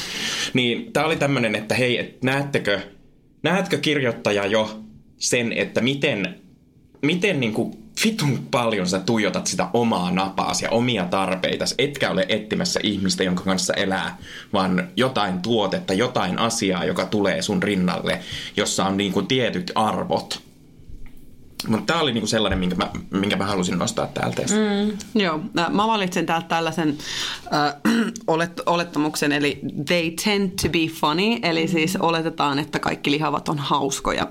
[0.55, 2.81] Niin tää oli tämmönen, että hei, et näettekö,
[3.43, 4.81] näetkö kirjoittaja jo
[5.19, 6.47] sen, että miten
[7.03, 12.81] miten niinku vitun paljon sä tuijotat sitä omaa napaasi ja omia tarpeitas, etkä ole etsimässä
[12.83, 14.19] ihmistä, jonka kanssa elää,
[14.53, 18.21] vaan jotain tuotetta, jotain asiaa, joka tulee sun rinnalle,
[18.57, 20.47] jossa on niinku tietyt arvot.
[21.69, 24.43] Mutta tää oli niinku sellainen, minkä mä, minkä mä halusin nostaa täältä.
[24.43, 24.99] Mm.
[25.21, 25.41] Joo,
[25.71, 26.99] mä valitsin täältä tällaisen
[27.55, 27.75] äh,
[28.27, 33.59] olet, olettamuksen, eli they tend to be funny, eli siis oletetaan, että kaikki lihavat on
[33.59, 34.23] hauskoja.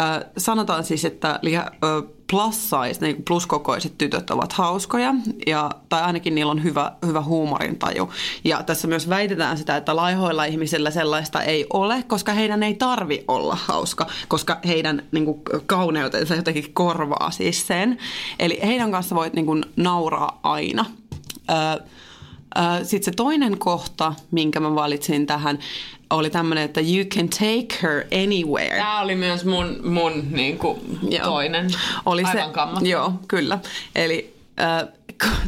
[0.00, 5.14] Äh, sanotaan siis, että liha, äh, plus size, niin pluskokoiset tytöt ovat hauskoja,
[5.46, 8.10] ja, tai ainakin niillä on hyvä, hyvä huumorintaju.
[8.44, 13.24] Ja tässä myös väitetään sitä, että laihoilla ihmisillä sellaista ei ole, koska heidän ei tarvi
[13.28, 17.98] olla hauska, koska heidän niin kuin, kauneutensa jotenkin korvaa siis sen.
[18.38, 20.84] Eli heidän kanssa voit niin kuin, nauraa aina.
[21.50, 21.86] Öö,
[22.82, 25.58] sitten se toinen kohta, minkä mä valitsin tähän,
[26.10, 28.76] oli tämmöinen, että you can take her anywhere.
[28.76, 31.24] Tämä oli myös mun, mun niin kuin, Joo.
[31.24, 31.70] toinen.
[32.06, 32.88] Oli Aivan se.
[32.88, 33.58] Joo, kyllä.
[33.94, 34.34] Eli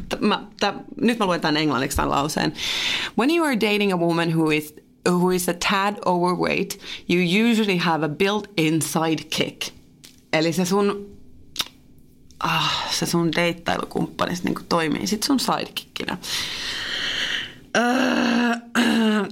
[0.08, 2.52] t- mä, t- nyt mä luen tämän englanniksi tämän lauseen.
[3.18, 4.74] When you are dating a woman who is
[5.08, 9.72] who is a tad overweight, you usually have a built-in sidekick.
[10.32, 11.06] Eli se sun
[12.40, 16.18] ah, se sun deittailukumppani niin toimii sit sun sidekickinä.
[17.76, 17.84] Öö,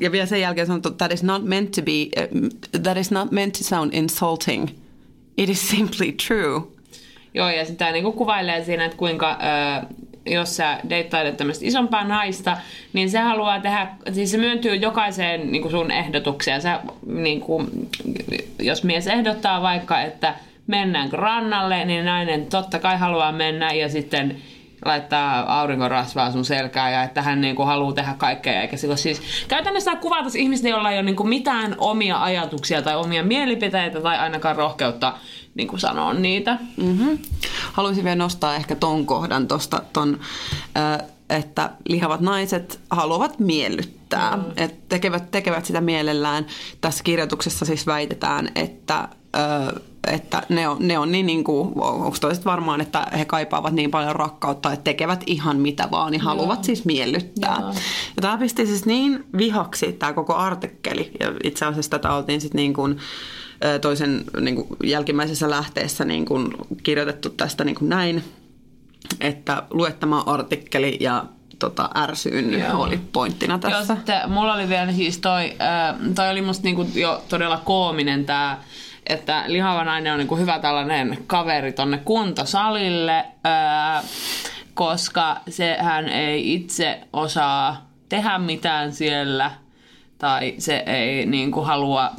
[0.01, 3.30] ja vielä sen jälkeen sanottu, that is not meant to be, uh, that is not
[3.30, 4.68] meant to sound insulting.
[5.37, 6.62] It is simply true.
[7.34, 9.39] Joo, ja sitä niin kuvailee siinä, että kuinka...
[9.82, 9.87] Ö,
[10.28, 12.57] jos sä deittailet tämmöistä isompaa naista,
[12.93, 16.62] niin se haluaa tehdä, siis se myöntyy jokaiseen niin kuin sun ehdotukseen.
[16.62, 17.89] Sä, niin kuin,
[18.59, 20.34] jos mies ehdottaa vaikka, että
[20.66, 24.37] mennäänkö rannalle, niin nainen totta kai haluaa mennä ja sitten
[24.87, 28.61] laittaa aurinkorasvaa sun selkään ja että hän niinku haluaa tehdä kaikkea.
[28.62, 33.24] Eikä silloin siis käytännössä kuvata ihmistä, jolla ei ole niinku mitään omia ajatuksia tai omia
[33.24, 35.12] mielipiteitä tai ainakaan rohkeutta
[35.55, 36.59] niinku sanoa niitä.
[36.76, 37.18] Mm-hmm.
[37.72, 40.20] Haluaisin vielä nostaa ehkä ton kohdan tuosta, ton,
[40.76, 44.37] äh, että lihavat naiset haluavat miellyttää.
[44.37, 44.45] Mm.
[44.57, 46.47] Et tekevät, tekevät sitä mielellään.
[46.80, 52.17] Tässä kirjoituksessa siis väitetään, että äh, että ne on, ne on niin, niin kuin, onko
[52.21, 56.65] toiset varmaan, että he kaipaavat niin paljon rakkautta, että tekevät ihan mitä vaan, niin haluavat
[56.65, 57.57] siis miellyttää.
[57.61, 57.69] Joo.
[58.17, 62.59] Ja tämä pisti siis niin vihaksi tämä koko artikkeli, ja itse asiassa tätä oltiin sitten
[62.59, 62.99] niin kuin,
[63.81, 66.49] toisen niin kuin jälkimmäisessä lähteessä niin kuin
[66.83, 68.25] kirjoitettu tästä niin kuin näin,
[69.21, 71.25] että lue tämä artikkeli ja
[71.59, 72.83] tota, ärsyyn Joo.
[72.83, 73.95] oli pointtina Joo, tässä.
[73.95, 78.65] sitten mulla oli vielä siis toi, äh, toi oli musta niinku jo todella koominen tää,
[79.09, 84.05] että lihava nainen on niinku hyvä tällainen kaveri tonne kuntosalille, äh,
[84.75, 89.51] koska sehän ei itse osaa tehdä mitään siellä
[90.19, 92.11] tai se ei niinku halua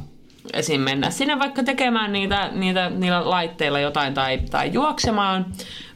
[0.53, 0.81] esim.
[0.81, 5.45] mennä sinne vaikka tekemään niitä, niitä, niillä laitteilla jotain tai, tai juoksemaan,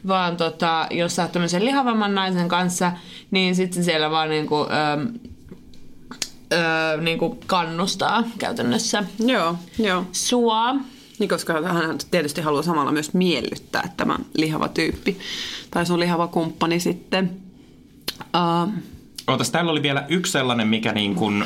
[0.08, 2.92] vaan tota, jos sä oot tämmöisen lihavamman naisen kanssa,
[3.30, 4.56] niin sitten siellä vaan niinku,
[6.52, 10.04] öö, öö, niinku kannustaa käytännössä Joo, joo.
[10.12, 10.74] sua.
[11.18, 15.18] Niin, koska hän tietysti haluaa samalla myös miellyttää tämä lihava tyyppi
[15.70, 17.36] tai sun lihava kumppani sitten.
[18.20, 18.72] Uh,
[19.26, 21.44] Ootas, täällä oli vielä yksi sellainen, mikä niin kuin,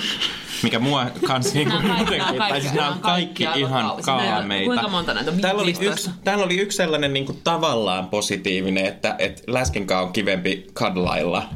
[0.62, 3.60] mikä mua kans niin kuin Nämä on kaikki- jotenkin, tai siis nämä on kaikki kaikki
[3.60, 4.64] ihan kaameita.
[4.66, 5.40] kuinka monta näitä on?
[5.40, 6.10] Täällä oli, 15?
[6.10, 11.48] yksi, täällä oli yksi sellainen niin kuin tavallaan positiivinen, että, että läskinkaan on kivempi kadlailla.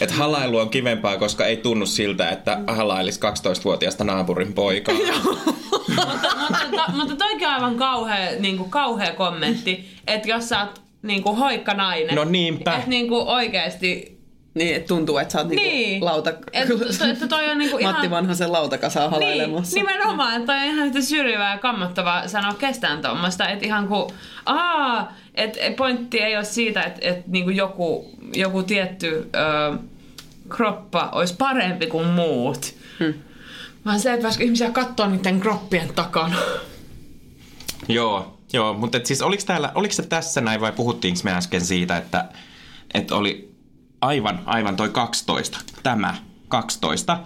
[0.00, 4.94] Että halailu on kivempaa, koska ei tunnu siltä, että halailisi 12-vuotiaasta naapurin poikaa.
[4.94, 10.60] mutta, mutta, to, mutta toikin on aivan kauhea, niin kuin, kauhea kommentti, että jos sä
[10.60, 12.14] oot niin kuin, hoikka nainen.
[12.14, 12.76] No niinpä.
[12.76, 14.13] Että niin kuin, oikeasti...
[14.54, 16.04] Niin, että tuntuu, että sä oot niinku Niin.
[16.04, 16.30] lauta...
[16.52, 17.94] Että to, että toi on niinku ihan...
[17.94, 19.76] Matti Vanhasen lautakasaa Niin, halailemassa.
[19.76, 24.10] nimenomaan, että toi on ihan syrjivää ja kammottavaa sanoa kestään tuommoista, että ihan kuin,
[24.46, 29.78] aa, että pointti ei ole siitä, että, että niinku joku, joku tietty ö,
[30.48, 33.14] kroppa olisi parempi kuin muut, hmm.
[33.86, 36.36] vaan se, että pääsikö ihmisiä katsoa niiden kroppien takana.
[37.88, 41.60] Joo, joo, mutta et siis oliko, täällä, oliko se tässä näin vai puhuttiinko me äsken
[41.60, 42.24] siitä, että,
[42.94, 43.53] että oli
[44.06, 46.14] aivan, aivan toi 12, tämä
[46.48, 47.18] 12.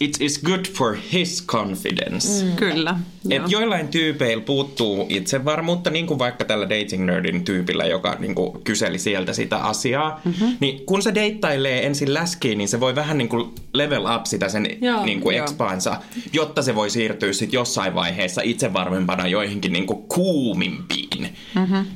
[0.00, 2.44] It is good for his confidence.
[2.44, 2.56] Mm.
[2.56, 3.00] Kyllä.
[3.30, 3.46] Et joo.
[3.48, 8.98] joillain tyypeillä puuttuu itsevarmuutta, niin kuin vaikka tällä dating nerdin tyypillä, joka niin kuin kyseli
[8.98, 10.20] sieltä sitä asiaa.
[10.24, 10.56] Mm-hmm.
[10.60, 14.48] Niin kun se deittailee ensin läskiin, niin se voi vähän niin kuin level up sitä
[14.48, 15.44] sen Joo, niin kuin joo.
[15.44, 16.00] expaansa,
[16.32, 21.34] jotta se voi siirtyä sitten jossain vaiheessa itsevarmempana joihinkin niin kuin kuumimpiin.
[21.54, 21.86] Mm-hmm.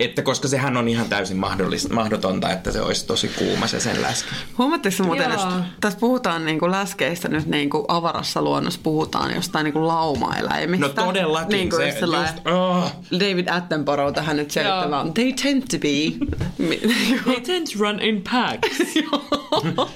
[0.00, 4.02] Että koska sehän on ihan täysin mahdollista, mahdotonta, että se olisi tosi kuuma se sen
[4.02, 4.28] läski.
[4.58, 5.42] Huomaatteko se muuten, Joo.
[5.42, 10.86] että tässä puhutaan niinku läskeistä nyt niinku avarassa luonnossa, puhutaan jostain niinku laumaeläimistä.
[10.86, 11.48] No todellakin.
[11.48, 12.92] Niinku se just sellainen just, oh.
[13.12, 15.14] David Attenborough tähän nyt selittämään.
[15.14, 16.26] They tend to be.
[17.24, 18.78] They tend to run in packs.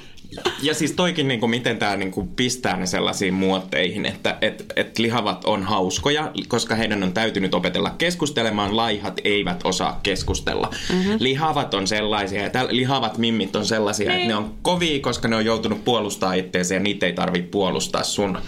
[0.62, 4.72] Ja siis toikin, niin kuin, miten tämä niin kuin, pistää ne sellaisiin muotteihin, että et,
[4.76, 10.70] et lihavat on hauskoja, koska heidän on täytynyt opetella keskustelemaan, laihat eivät osaa keskustella.
[10.93, 11.16] Mm-hmm.
[11.18, 14.16] Lihavat on sellaisia, ja täl, lihavat mimmit on sellaisia, niin.
[14.16, 18.03] että ne on kovia, koska ne on joutunut puolustaa itseensä ja niitä ei tarvitse puolustaa
[18.03, 18.39] sun.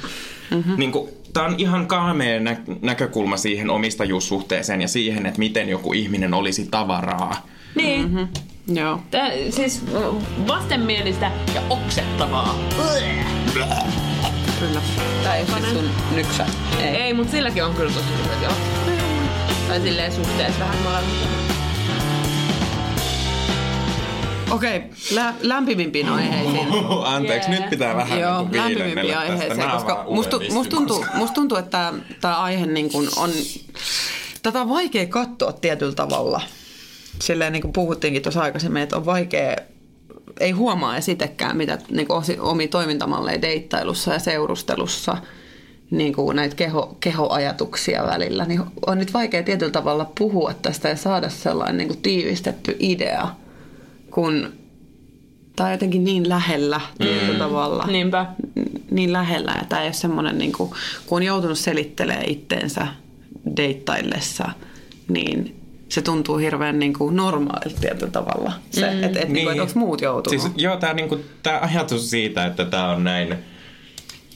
[0.51, 0.75] Mm-hmm.
[0.77, 5.93] Niin kuin, Tämä on ihan kaamea nä- näkökulma siihen omistajuussuhteeseen ja siihen, että miten joku
[5.93, 7.47] ihminen olisi tavaraa.
[7.77, 8.03] Niin.
[8.03, 8.29] Mm-hmm.
[8.77, 9.01] Joo.
[9.11, 9.83] Tää, siis
[10.47, 12.59] vastenmielistä ja oksettavaa.
[14.61, 14.81] Kyllä.
[15.23, 16.47] Tää ei ole siis sun nyksä.
[16.79, 16.87] Ei.
[16.89, 18.53] Ei, mutta silläkin on kyllä tosi hyvät joo.
[19.69, 21.37] Tai silleen suhteessa vähän molemmat.
[24.51, 24.83] Okei,
[25.15, 26.69] lä- lämpimimpiin aiheisiin.
[27.05, 27.61] Anteeksi, Jee.
[27.61, 29.33] nyt pitää vähän Joo, niin lämpimimpiin viilennellä tästä.
[29.33, 33.31] aiheeseen, Nää koska musta, musta, tuntuu, musta tuntuu, että tämä aihe niin kuin on,
[34.43, 36.41] tätä on vaikea katsoa tietyllä tavalla.
[37.19, 39.57] Silleen niin kuin puhuttiinkin tuossa aikaisemmin, että on vaikea,
[40.41, 45.17] ei huomaa edes itsekään, mitä niin kuin omia toimintamalleja deittailussa ja seurustelussa,
[45.91, 50.97] niin kuin näitä keho, kehoajatuksia välillä, niin on nyt vaikea tietyllä tavalla puhua tästä ja
[50.97, 53.29] saada sellainen niin kuin tiivistetty idea,
[54.11, 54.53] kun
[55.57, 57.39] tämä on jotenkin niin lähellä tietyllä Mm.
[57.39, 58.27] tavalla Niinpä.
[58.91, 59.53] niin lähellä.
[59.59, 60.71] Ja tämä ei ole semmoinen, niin kuin,
[61.07, 62.87] kun on joutunut selittelemään itteensä
[63.57, 64.49] deittaillessa,
[65.09, 65.57] niin
[65.89, 68.53] se tuntuu hirveän niin kuin normaalilta tietyllä tavalla.
[68.71, 69.05] Se, mm.
[69.05, 69.53] että et, niin.
[69.53, 70.41] et, onko muut joutunut.
[70.41, 73.35] Siis, joo, tämä niinku, tää ajatus siitä, että tämä on näin...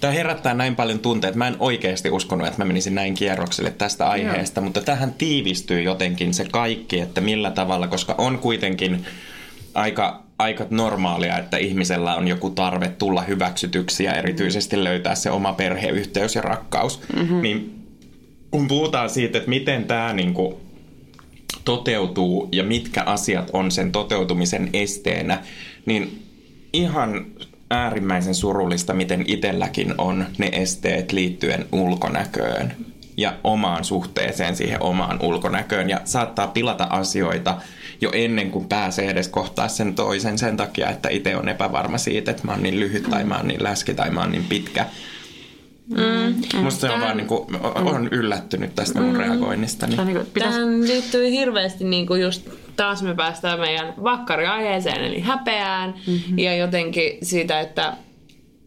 [0.01, 1.39] Tämä herättää näin paljon tunteita.
[1.39, 6.35] Mä en oikeasti uskonut, että mä menisin näin kierrokselle tästä aiheesta, mutta tähän tiivistyy jotenkin
[6.35, 9.07] se kaikki, että millä tavalla, koska on kuitenkin
[9.75, 15.53] aika, aika normaalia, että ihmisellä on joku tarve tulla hyväksytyksi ja erityisesti löytää se oma
[15.53, 17.01] perheyhteys ja rakkaus.
[17.17, 17.43] Mm-hmm.
[17.43, 17.85] Niin
[18.51, 20.61] kun puhutaan siitä, että miten tämä niinku
[21.65, 25.43] toteutuu ja mitkä asiat on sen toteutumisen esteenä,
[25.87, 26.23] niin
[26.73, 27.27] ihan
[27.71, 32.75] äärimmäisen surullista, miten itselläkin on ne esteet liittyen ulkonäköön
[33.17, 37.57] ja omaan suhteeseen siihen omaan ulkonäköön ja saattaa pilata asioita
[38.01, 42.31] jo ennen kuin pääsee edes kohtaa sen toisen sen takia, että itse on epävarma siitä,
[42.31, 44.87] että mä oon niin lyhyt tai mä oon niin läski tai mä oon niin pitkä.
[45.91, 46.63] Mm.
[46.63, 49.97] Musta se on vaan niinku, on yllättynyt tästä mun reagoinnistani.
[49.97, 55.21] Tai niin kuin, pitäisi, Tähän liittyy hirveästi niinku just taas me päästään meidän vakkariaiheeseen eli
[55.21, 56.39] häpeään mm-hmm.
[56.39, 57.97] ja jotenkin siitä, että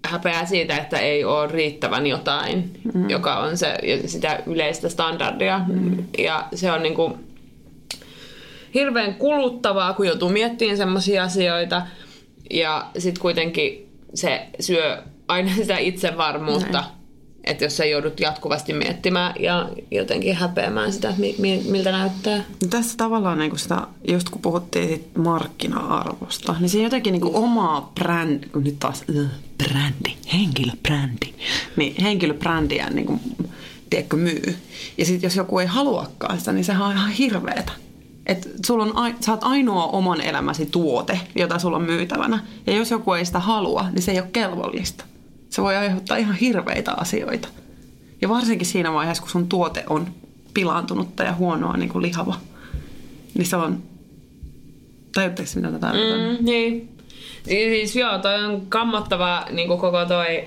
[0.05, 3.09] häpeää siitä, että ei ole riittävän jotain, mm-hmm.
[3.09, 5.61] joka on se, sitä yleistä standardia.
[5.67, 6.05] Mm-hmm.
[6.17, 7.17] Ja se on niinku
[8.73, 11.81] hirveän kuluttavaa, kun joutuu miettimään semmoisia asioita.
[12.51, 16.71] Ja sitten kuitenkin se syö aina sitä itsevarmuutta.
[16.71, 17.02] Näin.
[17.43, 22.37] Että jos sä joudut jatkuvasti miettimään ja jotenkin häpeämään sitä, mi- mi- miltä näyttää.
[22.37, 27.21] No tässä tavallaan niin kuin sitä, just kun puhuttiin sit markkina-arvosta, niin se jotenkin niin
[27.21, 31.33] kuin omaa brändi, kun nyt taas äh, brändi, henkilöbrändi,
[31.75, 33.19] niin henkilöbrändiä niin kuin,
[33.89, 34.55] tiedätkö, myy.
[34.97, 37.71] Ja sitten jos joku ei haluakaan sitä, niin sehän on ihan hirveetä.
[38.25, 42.39] Että sulla on, sä oot ainoa oman elämäsi tuote, jota sulla on myytävänä.
[42.67, 45.05] Ja jos joku ei sitä halua, niin se ei ole kelvollista.
[45.53, 47.47] Se voi aiheuttaa ihan hirveitä asioita.
[48.21, 50.07] Ja varsinkin siinä vaiheessa, kun sun tuote on
[50.53, 52.35] pilaantunutta ja huonoa niin kuin lihava,
[53.33, 53.83] niin se on...
[55.15, 55.93] Tajutteko mitä tätä?
[55.93, 56.89] Mm, niin.
[57.43, 60.45] Siis joo, toi on kammottava niin kuin koko toi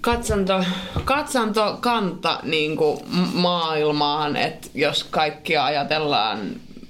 [0.00, 0.64] katsanto,
[1.04, 3.00] katsantokanta niin kuin
[3.34, 6.38] maailmaan, että jos kaikkia ajatellaan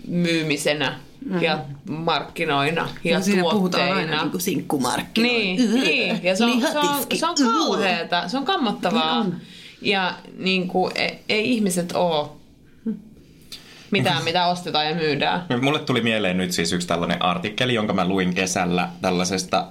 [0.09, 1.01] myymisenä
[1.41, 1.59] ja
[1.89, 3.59] markkinoina ja No siinä tuotteina.
[3.59, 5.43] puhutaan aina niin kuin sinkkumarkkinoilla.
[5.45, 6.21] Niin, niin.
[6.25, 9.23] Ja se on, se on, se on kauheeta, se on kammottavaa.
[9.25, 9.41] Niin on.
[9.83, 12.39] Ja niin kuin, ei, ei ihmiset oo
[13.91, 15.45] mitään, mitä ostetaan ja myydään.
[15.63, 19.67] Mulle tuli mieleen nyt siis yksi tällainen artikkeli, jonka mä luin kesällä tällaisesta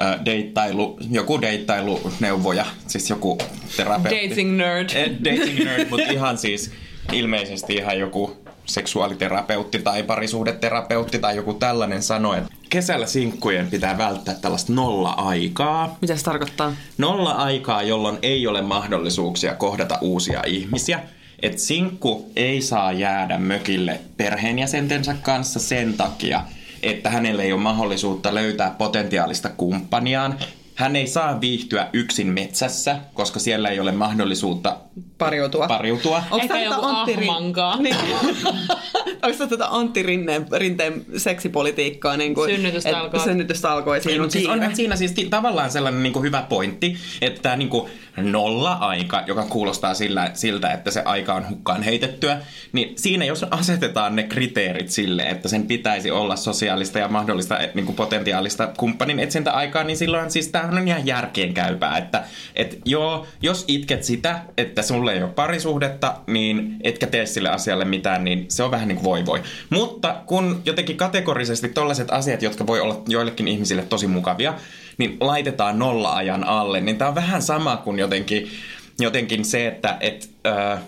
[0.00, 3.38] äh, deittailu, joku deittailuneuvoja, siis joku
[3.76, 4.28] terapeutti.
[4.30, 4.90] Dating nerd.
[4.94, 6.70] Eh, dating nerd, mutta ihan siis
[7.12, 14.34] ilmeisesti ihan joku seksuaaliterapeutti tai parisuhdeterapeutti tai joku tällainen sanoi, että kesällä sinkkujen pitää välttää
[14.34, 15.98] tällaista nolla-aikaa.
[16.00, 16.72] Mitä se tarkoittaa?
[16.98, 21.00] Nolla-aikaa, jolloin ei ole mahdollisuuksia kohdata uusia ihmisiä.
[21.42, 26.40] Et sinkku ei saa jäädä mökille perheenjäsentensä kanssa sen takia,
[26.82, 30.38] että hänellä ei ole mahdollisuutta löytää potentiaalista kumppaniaan.
[30.74, 34.76] Hän ei saa viihtyä yksin metsässä, koska siellä ei ole mahdollisuutta
[35.18, 35.68] Pariutua.
[35.68, 36.22] pariutua.
[36.30, 37.76] Onko tää joku tätä Antti Rin- ahmankaa.
[37.76, 37.96] Niin.
[39.22, 42.16] Onko tämä tätä Antti Rinteen, Rinteen seksipolitiikkaa?
[42.16, 43.20] Niin kuin, Synnytystä alkoi.
[43.20, 44.00] Synnytystä alkoi.
[44.00, 47.56] Siinä on Mutta siis onhan siinä siis tavallaan sellainen niin kuin hyvä pointti, että tämä
[47.56, 52.40] niin kuin nolla-aika, joka kuulostaa sillä, siltä, että se aika on hukkaan heitettyä,
[52.72, 57.70] niin siinä jos asetetaan ne kriteerit sille, että sen pitäisi olla sosiaalista ja mahdollista eh,
[57.74, 62.24] niin kuin potentiaalista kumppanin etsintäaikaa, niin silloin siis tämähän on ihan järkeenkäypää, että
[62.56, 67.84] et joo, jos itket sitä, että sulle ei ole parisuhdetta, niin etkä tee sille asialle
[67.84, 69.42] mitään, niin se on vähän niin kuin voi voi.
[69.70, 74.54] Mutta kun jotenkin kategorisesti tollaiset asiat, jotka voi olla joillekin ihmisille tosi mukavia,
[74.98, 78.50] niin laitetaan nolla-ajan alle, niin tämä on vähän sama kuin jotenkin,
[78.98, 80.78] jotenkin se, että et, ö,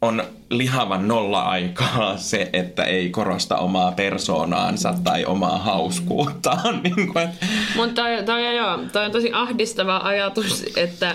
[0.00, 6.80] on lihavan nolla-aikaa se, että ei korosta omaa persoonaansa tai omaa hauskuuttaan.
[6.82, 11.14] Niin kuin, että Mutta toi, toi, joo, toi on tosi ahdistava ajatus, että,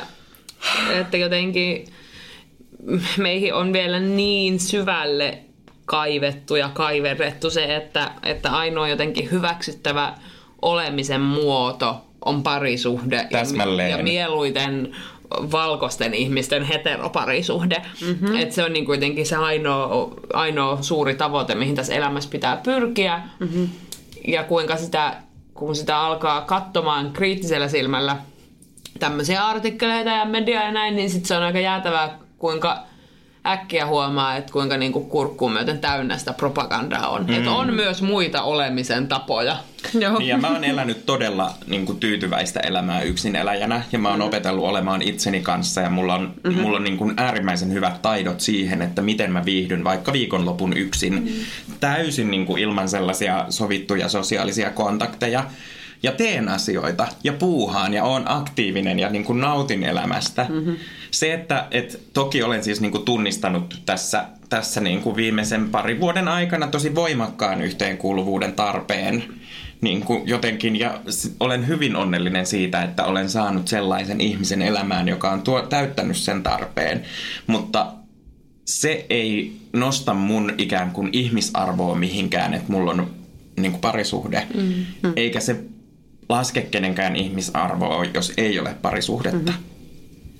[0.93, 1.87] että jotenkin
[3.17, 5.39] meihin on vielä niin syvälle
[5.85, 10.13] kaivettu ja kaiverrettu se, että, että ainoa jotenkin hyväksyttävä
[10.61, 13.91] olemisen muoto on parisuhde Täsmälleen.
[13.91, 14.95] ja, ja mieluiten
[15.51, 17.81] valkoisten ihmisten heteroparisuhde.
[18.01, 18.35] Mm-hmm.
[18.35, 23.21] Et se on niin kuitenkin se ainoa, ainoa suuri tavoite, mihin tässä elämässä pitää pyrkiä.
[23.39, 23.69] Mm-hmm.
[24.27, 25.15] Ja kuinka sitä,
[25.53, 28.17] kun sitä alkaa katsomaan kriittisellä silmällä
[28.99, 32.77] tämmöisiä artikkeleita ja mediaa ja näin, niin sitten se on aika jäätävää, kuinka
[33.45, 37.25] äkkiä huomaa, että kuinka niinku kurkkuun myöten täynnä sitä propagandaa on.
[37.25, 37.33] Mm.
[37.33, 39.57] Että on myös muita olemisen tapoja.
[39.99, 40.17] Joo.
[40.17, 44.21] Niin, ja mä oon elänyt todella niin kuin, tyytyväistä elämää yksin eläjänä ja mä oon
[44.21, 46.61] opetellut olemaan itseni kanssa ja mulla on, mm-hmm.
[46.61, 51.13] mulla on niin kuin, äärimmäisen hyvät taidot siihen, että miten mä viihdyn vaikka viikonlopun yksin
[51.13, 51.75] mm-hmm.
[51.79, 55.43] täysin niin kuin, ilman sellaisia sovittuja sosiaalisia kontakteja
[56.03, 60.45] ja teen asioita ja puuhaan ja oon aktiivinen ja niin kuin, nautin elämästä.
[60.49, 60.75] Mm-hmm.
[61.11, 65.99] Se, että et, toki olen siis niin kuin, tunnistanut tässä, tässä niin kuin, viimeisen parin
[65.99, 69.23] vuoden aikana tosi voimakkaan yhteenkuuluvuuden tarpeen
[69.81, 70.99] niin kuin jotenkin, ja
[71.39, 76.43] olen hyvin onnellinen siitä, että olen saanut sellaisen ihmisen elämään, joka on tuo, täyttänyt sen
[76.43, 77.03] tarpeen,
[77.47, 77.93] mutta
[78.65, 83.09] se ei nosta mun ikään kuin ihmisarvoa mihinkään, että mulla on
[83.59, 84.85] niin kuin parisuhde, mm.
[85.15, 85.63] eikä se
[86.29, 89.51] laske kenenkään ihmisarvoa, jos ei ole parisuhdetta.
[89.51, 89.63] Mm-hmm.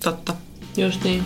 [0.04, 0.34] Totta.
[0.76, 1.24] Just niin.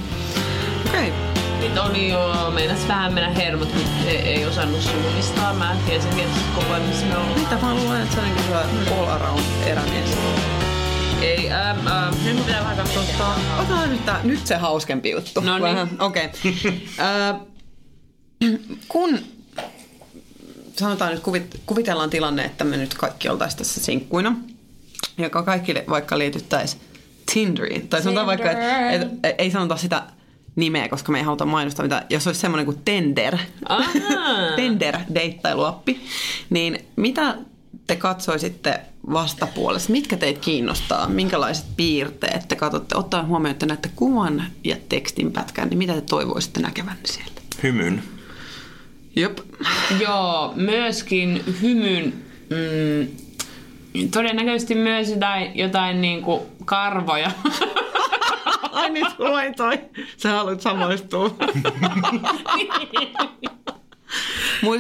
[0.88, 1.12] Okei.
[1.60, 5.54] Nyt oli jo, meinas vähän mennä hermot, kun ei, ei osannut suunnistaa.
[5.54, 7.40] Mä tiesin tietysti koko ajan, missä me ollaan.
[7.40, 8.64] Mitä mä luulen, että se on niin hyvä
[8.96, 10.10] all around erämies.
[11.22, 13.34] Ei, ähm, ähm, nyt mun pitää vähän katsoa.
[13.58, 15.40] Otetaan nyt, tää, nyt se hauskempi juttu.
[15.40, 15.62] No niin.
[15.62, 16.30] Vähän, Okei.
[16.98, 17.34] Ö,
[18.88, 19.18] kun
[20.76, 24.36] sanotaan nyt, kuvit, kuvitellaan tilanne, että me nyt kaikki oltaisiin tässä sinkkuina,
[25.18, 26.82] ja kaikki vaikka liityttäisiin
[27.32, 30.02] Tinderiin, tai sanotaan vaikka, että et, ei sanota sitä
[30.56, 33.38] nimeä, koska me ei haluta mainostaa mitä, jos olisi semmoinen kuin Tender,
[33.68, 33.92] Ahaa.
[34.56, 36.00] Tender-deittailuappi,
[36.50, 37.36] niin mitä
[37.86, 38.80] te katsoisitte
[39.12, 39.92] vastapuolessa?
[39.92, 41.08] Mitkä teitä kiinnostaa?
[41.08, 42.96] Minkälaiset piirteet te katsotte?
[42.96, 47.42] Ottaen huomioon, että näette kuvan ja tekstin pätkän, niin mitä te toivoisitte näkevänne sieltä?
[47.62, 48.02] Hymyn.
[49.16, 49.38] Jop.
[50.00, 52.04] Joo, myöskin hymyn,
[52.50, 53.08] mm,
[54.12, 57.30] todennäköisesti myös jotain, jotain niinku karvoja.
[58.72, 59.78] Ai niin, sulla ei toi.
[60.16, 61.30] Sä haluat samaistua.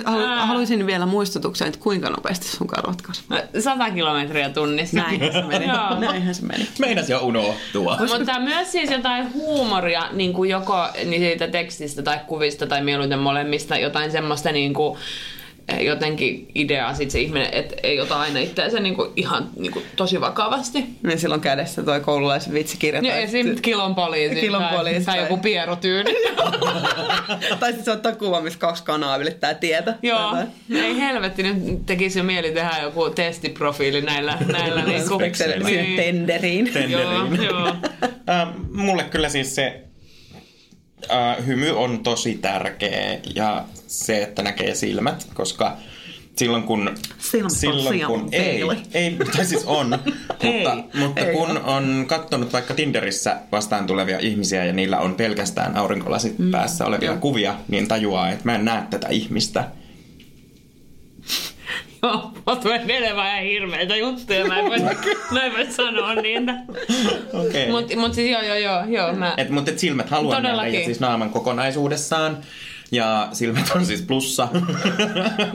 [0.04, 3.38] Halu- haluaisin vielä muistutuksen, että kuinka nopeasti sun karvat kasvaa.
[3.58, 4.96] 100 kilometriä tunnissa.
[4.96, 5.66] Näinhän se meni.
[5.66, 6.00] Joo.
[6.00, 6.68] Näinhän se meni.
[6.78, 7.98] Meinas jo unohtua.
[8.18, 13.18] Mutta myös siis jotain huumoria niin kuin joko niin siitä tekstistä tai kuvista tai mieluiten
[13.18, 14.98] molemmista, jotain semmoista niin kuin,
[15.80, 19.84] jotenkin ideaa sit se ihminen, että ei ota aina itseänsä niin kuin ihan niin kuin
[19.96, 20.84] tosi vakavasti.
[21.02, 23.00] Niin silloin kädessä toi koululaisen vitsikirja.
[23.04, 23.56] Ja tai- esim.
[23.62, 26.14] kilon poliisi, Kilon tai, poliisi tai tai- joku pierotyyli.
[27.60, 29.94] tai sitten se ottaa kuva, missä kaksi kanaa ylittää tietä.
[30.02, 30.46] Joo, Tai-
[30.80, 35.96] ei helvetti, nyt tekisi jo mieli tehdä joku testiprofiili näillä, näillä niinku, niin.
[35.96, 36.66] tenderiin.
[36.66, 37.44] Joo, Tenderiin.
[37.44, 37.66] joo.
[38.30, 39.83] Äh, mulle kyllä siis se
[41.10, 45.76] äh, hymy on tosi tärkeä ja se, että näkee silmät, koska
[46.36, 46.94] silloin kun...
[47.18, 48.62] Silmät silloin kun, ei,
[48.94, 49.88] ei, tai siis on,
[50.28, 51.60] mutta, Ei, mutta ei kun ole.
[51.60, 57.10] on katsonut vaikka Tinderissä vastaan tulevia ihmisiä ja niillä on pelkästään aurinkolasit mm, päässä olevia
[57.10, 57.20] joo.
[57.20, 59.64] kuvia, niin tajuaa, että mä en näe tätä ihmistä.
[62.46, 64.78] Mutta menee vähän hirveitä juttuja, mä en voi,
[65.30, 66.54] mä en voi sanoa niitä.
[67.32, 67.70] Okay.
[67.70, 69.34] Mutta mut siis joo, joo, joo, joo, mä...
[69.36, 70.80] Et, mutta et silmät haluan nähdä Todellakin.
[70.80, 72.38] ja siis naaman kokonaisuudessaan.
[72.92, 74.48] Ja silmät on siis plussa.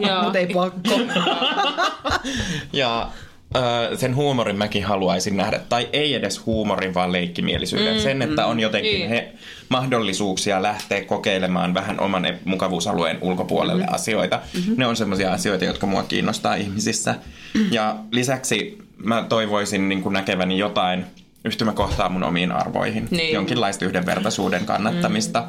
[0.08, 0.24] joo.
[0.24, 1.00] Mutta ei pakko.
[2.74, 3.10] ja
[3.96, 5.60] sen huumorin mäkin haluaisin nähdä.
[5.70, 7.94] Tai ei edes huumorin, vaan leikkimielisyyden.
[7.94, 9.10] Mm, sen, että on jotenkin Niin.
[9.10, 9.32] he,
[9.70, 13.96] mahdollisuuksia lähteä kokeilemaan vähän oman e- mukavuusalueen ulkopuolelle mm-hmm.
[13.96, 14.42] asioita.
[14.54, 14.74] Mm-hmm.
[14.78, 17.16] Ne on semmoisia asioita, jotka mua kiinnostaa ihmisissä.
[17.72, 21.06] Ja lisäksi mä toivoisin niin kuin näkeväni jotain
[21.46, 23.08] yhtymäkohtaa mun omiin arvoihin.
[23.12, 23.34] Niin.
[23.34, 25.44] Jonkinlaista yhdenvertaisuuden kannattamista.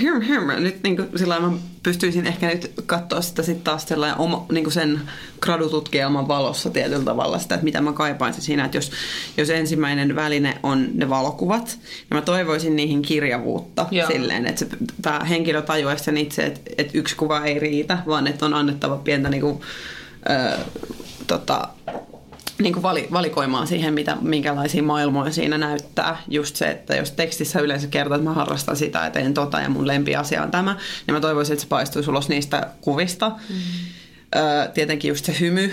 [0.00, 0.62] Hym, hym.
[0.62, 4.64] Nyt niin kuin, sillä mä pystyisin ehkä nyt katsoa sitä sitten taas sellainen oma, niin
[4.64, 5.00] kuin sen
[5.40, 8.90] gradututkielman valossa tietyllä tavalla sitä, että mitä mä kaipaisin siinä, että jos,
[9.36, 14.06] jos ensimmäinen väline on ne valokuvat, niin mä toivoisin niihin kirjavuutta Joo.
[14.06, 14.66] silleen, että se,
[15.02, 18.96] tämä henkilö tajuaisi sen itse, että, että yksi kuva ei riitä, vaan että on annettava
[18.96, 19.60] pientä niin kuin,
[20.30, 20.58] ö,
[21.26, 21.68] tota,
[22.58, 26.22] niin kuin vali, valikoimaan siihen, mitä, minkälaisia maailmoja siinä näyttää.
[26.28, 29.68] Just se, että jos tekstissä yleensä kertoo, että mä harrastan sitä ja teen tota ja
[29.68, 30.76] mun lempiasia on tämä,
[31.06, 33.28] niin mä toivoisin, että se paistuisi ulos niistä kuvista.
[33.28, 33.56] Mm.
[34.36, 35.72] Öö, tietenkin just se hymy,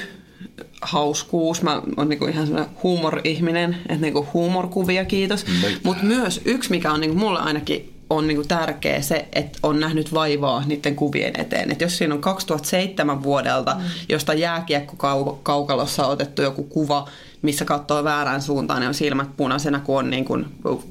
[0.81, 1.61] hauskuus.
[1.61, 5.45] Mä oon niinku ihan sellainen huumor-ihminen, että niinku huumorkuvia, kiitos.
[5.83, 10.13] Mutta myös yksi, mikä on niinku mulle ainakin on niinku tärkeä se, että on nähnyt
[10.13, 11.71] vaivaa niiden kuvien eteen.
[11.71, 13.81] Et jos siinä on 2007 vuodelta, mm.
[14.09, 17.07] josta jääkiekkokaukalossa on otettu joku kuva,
[17.41, 20.45] missä katsoo väärään suuntaan, niin on silmät punaisena, kun on niin kuin,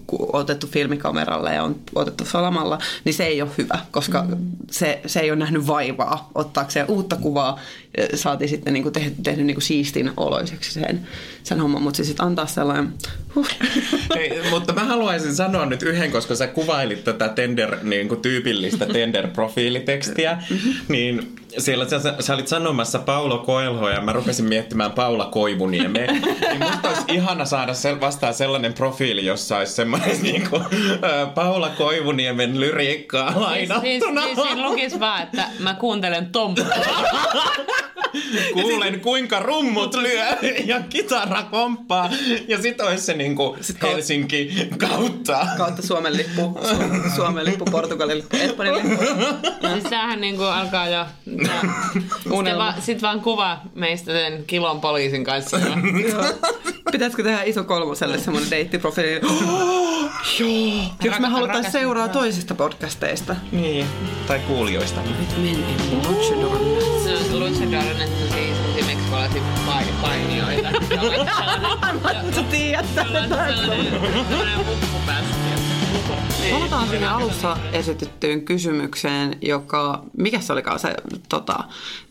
[0.07, 4.37] kun otettu filmikameralle ja on otettu salamalla, niin se ei ole hyvä, koska mm.
[4.71, 7.61] se, se ei ole nähnyt vaivaa ottaakseen uutta kuvaa.
[8.15, 11.07] Saatiin sitten niin kuin tehty, tehnyt niin kuin siistin oloiseksi sen,
[11.43, 12.93] sen homman, mutta se sitten antaa sellainen...
[13.35, 13.49] Huh.
[14.17, 18.87] Hei, mutta mä haluaisin sanoa nyt yhden, koska sä kuvailit tätä tender, niin kuin tyypillistä
[18.87, 20.43] Tender-profiilitekstiä,
[20.89, 26.07] niin siellä sä, sä olit sanomassa Paulo Koelho ja mä rupesin miettimään Paula Koivuniemeä.
[26.13, 31.27] niin musta olisi ihana saada sel, vastaan sellainen profiili, jossa olisi semmoinen niin kuin, ä,
[31.35, 34.23] Paula Koivuniemen lyriikkaa Siis, lainattuna.
[34.23, 36.67] siis, siis siinä lukisi vaan, että mä kuuntelen Tomppaa.
[38.53, 40.25] Kuulen kuinka rummut lyö
[40.65, 42.11] ja kitara komppaa.
[42.49, 45.47] Ja sit olisi se niinku Helsinki kautta.
[45.59, 49.05] kautta Suomen lippu, Su- Suomen lippu, Portugalin lippu, Espanjan lippu.
[49.73, 51.05] Siis tämähän niinku alkaa jo...
[52.23, 55.57] Sitten va, sit vaan kuva meistä sen kilon poliisin kanssa.
[56.93, 59.21] Pitäisikö tehdä iso kolmoselle semmoinen deittiprofiili?
[60.41, 60.83] Joo.
[61.05, 63.37] Jos me halutaan rakas- seuraa toisista podcasteista.
[63.53, 63.87] Niin,
[64.27, 65.01] tai kuulijoista.
[65.37, 65.65] Men in
[66.09, 66.59] Luchador.
[67.05, 67.53] se on
[68.01, 70.69] että semmosia meksikolaisia pain- painijoita.
[70.89, 76.43] Sellainen- Sä tiedät jolla on sellainen sellainen päässä.
[76.51, 80.95] Palataan sinne alussa esitettyyn kysymykseen, joka, mikä se olikaan se
[81.29, 81.65] tota,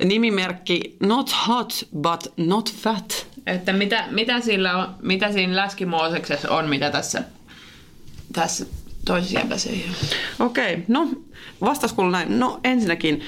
[0.05, 3.27] nimimerkki Not hot but not fat.
[3.45, 7.23] Että mitä, mitä, sillä on, mitä siinä läskimooseksessa on, mitä tässä,
[8.33, 8.65] tässä
[9.05, 10.47] toisessa jäbässä ei ole.
[10.47, 11.09] Okei, no
[11.61, 12.39] vastaus kuuluu näin.
[12.39, 13.21] No ensinnäkin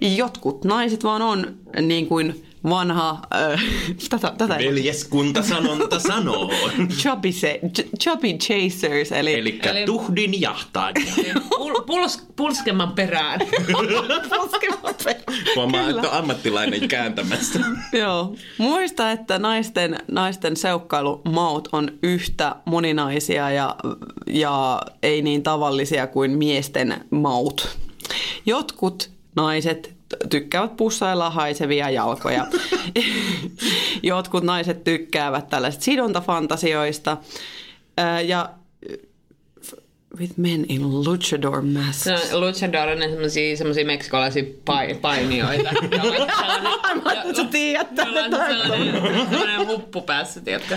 [0.00, 3.62] jotkut naiset vaan on niin kuin vanha, äh,
[4.10, 6.50] tätä, tätä ei Veljeskunta sanonta sanoo.
[7.02, 11.34] chubby, se, ch- chubby chasers, eli, Eli Eli- tuhdin jahtaajia.
[11.58, 13.40] Pul, puls, pulskemman perään.
[15.56, 17.60] Huomaa, että on ammattilainen kääntämässä.
[17.92, 18.36] Joo.
[18.58, 23.76] Muista, että naisten, naisten seukkailumaut on yhtä moninaisia ja,
[24.26, 27.78] ja ei niin tavallisia kuin miesten maut.
[28.46, 29.97] Jotkut naiset
[30.30, 32.46] tykkäävät pussailla haisevia jalkoja.
[34.02, 37.16] Jotkut naiset tykkäävät tällaisista sidontafantasioista.
[38.26, 38.50] Ja
[40.20, 42.04] with men in luchador masks.
[42.04, 45.70] Se on luchador on semmosia, semmosia meksikolaisia pai, painijoita.
[45.92, 48.10] joilla on sellainen- Mä ajattelin, että sä tiedät tätä.
[48.46, 50.76] sellainen, sellainen huppu päässä, tiedätkö?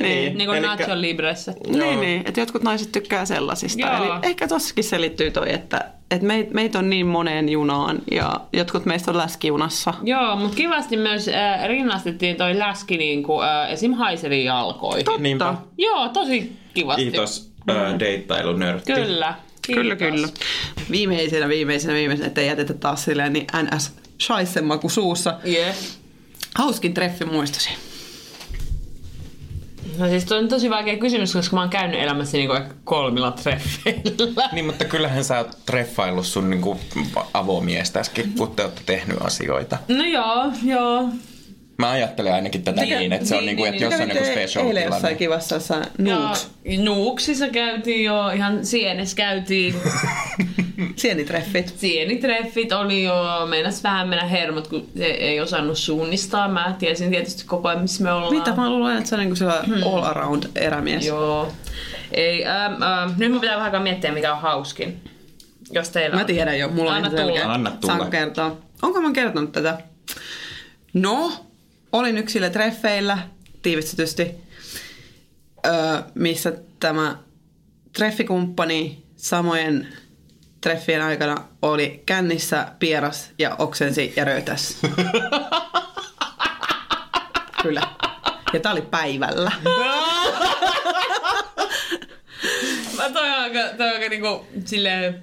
[0.00, 0.38] Niin.
[0.38, 1.54] Niin kuin Elikkä- Nacho Libressä.
[1.68, 3.80] Niin, niin, että jotkut naiset tykkää sellaisista.
[3.86, 3.96] Joo.
[4.04, 8.84] Eli ehkä tossakin selittyy toi, että, että meit, meitä on niin moneen junaan ja jotkut
[8.86, 9.94] meistä on läskijunassa.
[10.02, 13.92] Joo, mutta kivasti myös äh, rinnastettiin toi läski niinku, äh, esim.
[13.94, 15.04] haiseriin jalkoihin.
[15.04, 15.20] Totta.
[15.22, 15.54] Niinpä.
[15.78, 17.02] Joo, tosi kivasti.
[17.02, 18.92] Kiitos äh, deittailunörtti.
[18.92, 19.34] Kyllä.
[19.66, 20.20] Kyllä, kiitos.
[20.20, 20.28] kyllä.
[20.90, 23.92] Viimeisenä, viimeisenä, viimeisenä, ettei jätetä taas silleen niin ns.
[24.22, 25.34] shaisen maku suussa.
[25.46, 25.76] Yeah.
[26.56, 27.70] Hauskin treffi muistosi.
[29.98, 34.48] No siis toi on tosi vaikea kysymys, koska mä oon käynyt elämässäni niinku kolmilla treffeillä.
[34.52, 36.80] Niin, mutta kyllähän sä oot treffaillut sun niinku
[37.34, 39.78] avomiestäskin, kun te olette tehnyt asioita.
[39.88, 41.08] No joo, joo.
[41.78, 44.10] Mä ajattelen ainakin tätä Mikä- niin, että se on niin, niinku, niin, että jos niin.
[44.10, 45.18] on joku special Eilen jossain tilanne.
[45.18, 46.50] kivassa jossain Ja nuuks.
[46.84, 49.74] Nuuksissa käytiin jo, ihan Sienes käytiin.
[50.96, 51.74] Sienitreffit.
[51.78, 56.48] Sienitreffit oli jo, meinas vähän mennä hermot, kun se ei osannut suunnistaa.
[56.48, 58.34] Mä tiesin tietysti koko ajan, missä me ollaan.
[58.34, 61.06] Mitä mä luulen, että se on niinku sellainen all around erämies.
[61.06, 61.52] Joo.
[62.12, 65.00] Ei, ähm, ähm, nyt mun pitää vähän miettiä, mikä on hauskin.
[65.72, 66.26] Jos teillä Mä on.
[66.26, 67.42] tiedän jo, mulla Anna on ihan selkeä.
[67.42, 67.54] tulla.
[67.54, 67.86] Anna tulla.
[67.94, 68.56] Saanko kertoa?
[68.82, 69.78] Onko mä kertonut tätä?
[70.94, 71.32] No,
[71.92, 73.18] olin yksille treffeillä
[73.62, 74.30] tiivistetysti,
[75.66, 75.72] öö,
[76.14, 77.16] missä tämä
[77.92, 79.88] treffikumppani samojen
[80.60, 84.76] treffien aikana oli kännissä, pieras ja oksensi ja röytäs.
[87.62, 87.82] Kyllä.
[88.52, 89.52] Ja tää oli päivällä.
[92.96, 95.22] Mä toi on aika, toi on aika niinku silleen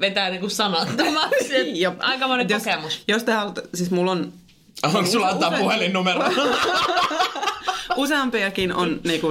[0.00, 1.84] vetää niinku sanattomaksi.
[1.98, 3.04] Aika monen Et jos, kokemus.
[3.08, 4.32] Jos te haluatte, siis mulla on
[4.82, 6.24] Onko sulla antaa Usein- puhelinnumero?
[7.96, 9.26] useampiakin on niinku,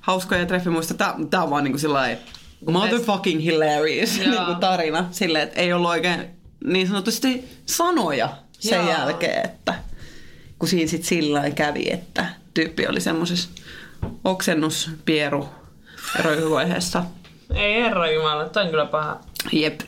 [0.00, 0.94] hauskoja treffimuista.
[0.94, 2.18] Tää, tää on vaan niinku sellainen
[2.70, 4.28] motherfucking hilarious Joo.
[4.30, 5.04] niinku tarina.
[5.10, 6.26] Silleen, että ei ollut oikein
[6.64, 8.88] niin sanotusti sanoja sen Joo.
[8.90, 9.74] jälkeen, että
[10.58, 13.48] kun siinä sit sillä kävi, että tyyppi oli semmosessa
[14.24, 15.48] oksennus, pieru,
[16.18, 17.04] röyhyvaiheessa.
[17.54, 19.20] Ei herra jumala, toi on kyllä paha.
[19.52, 19.80] Jep.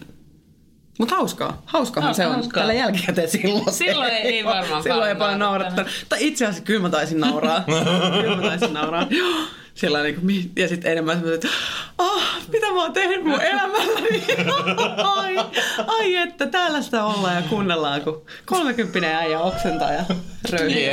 [0.99, 1.63] Mutta hauskaa.
[1.67, 2.35] Hauskaahan Hauskaa, se on.
[2.35, 2.61] hauskaa.
[2.61, 3.73] Tällä jälkikäteen silloin.
[3.73, 5.93] Silloin ei- ei varmaan Silloin ei paljon naurattanut.
[6.09, 7.65] Tai itse asiassa kyllä mä taisin nauraa.
[8.23, 9.07] kyllä mä taisin nauraa.
[9.81, 11.49] Sillä niin kuin, ja sitten enemmän semmoinen, että
[11.99, 12.23] ah,
[12.53, 14.25] mitä mä oon tehnyt mun elämälläni.
[15.05, 15.37] ai,
[15.87, 20.05] ai, että täällä sitä ollaan ja kuunnellaan, kun 30 äijä oksentaa ja
[20.51, 20.89] röyhii.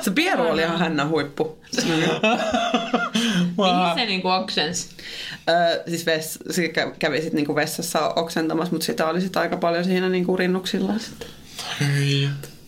[0.00, 1.58] Se Pieru oli ihan hännän huippu.
[3.56, 4.88] Mihin se niinku oksens?
[5.48, 9.56] Öö, siis vess, se kä- kävi sitten niinku vessassa oksentamassa, mutta sitä oli sitten aika
[9.56, 10.92] paljon siinä niinku rinnuksilla.
[10.98, 11.26] Sit.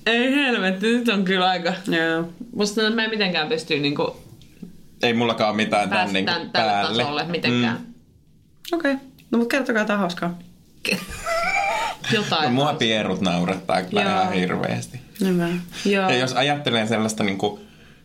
[0.07, 1.75] Ei helvetti, nyt on kyllä aika...
[1.87, 2.29] Joo.
[2.57, 4.25] Musta mä en mitenkään pysty niinku
[5.07, 7.03] Ei mullakaan ole mitään tän päästä niinku tän, tälle päälle.
[7.03, 7.77] tasolle mitenkään.
[7.77, 7.95] Mm.
[8.73, 8.93] Okei.
[8.93, 9.07] Okay.
[9.31, 10.39] No mutta kertokaa jotain hauskaa.
[12.13, 12.45] Jotain.
[12.45, 14.13] No, mua pierut naurattaa kyllä Joo.
[14.13, 15.01] ihan hirveästi.
[15.21, 15.49] Hyvä.
[15.85, 16.11] Joo.
[16.11, 17.61] Ja jos ajattelee sellaista niinku,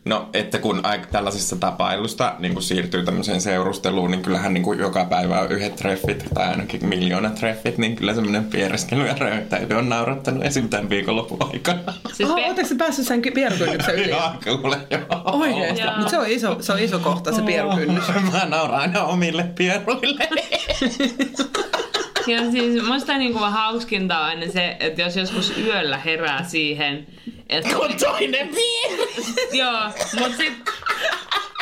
[0.10, 5.06] no että kun aika tällaisista tapailusta niin siirtyy tämmöiseen seurusteluun, niin kyllähän niin kuin joka
[5.06, 9.90] päivä on yhdet treffit tai ainakin miljoona treffit, niin kyllä semmoinen piereskely ja röyhtäily on
[9.90, 10.70] naurattanut esim.
[10.70, 11.94] tämän viikonlopun aikana.
[12.14, 14.10] Siis Oho, pe- ootteko te päässyt sen ky- pierukynnyksen yli?
[14.10, 15.02] Joo, kuule joo.
[15.26, 15.86] Oikeesti?
[15.98, 18.04] Mutta se on iso, se on iso kohta, se pierukynnys.
[18.34, 20.28] Mä nauraan aina omille pieruille.
[22.30, 27.08] Ja siis musta niinku hauskinta on aina se, että jos joskus yöllä herää siihen,
[27.50, 27.76] että...
[27.76, 29.08] Kun toinen vie.
[29.52, 29.84] Joo,
[30.20, 30.54] mut sit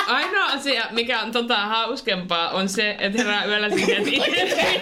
[0.07, 4.81] ainoa asia, mikä on tota hauskempaa, on se, että herää yöllä siihen, että itse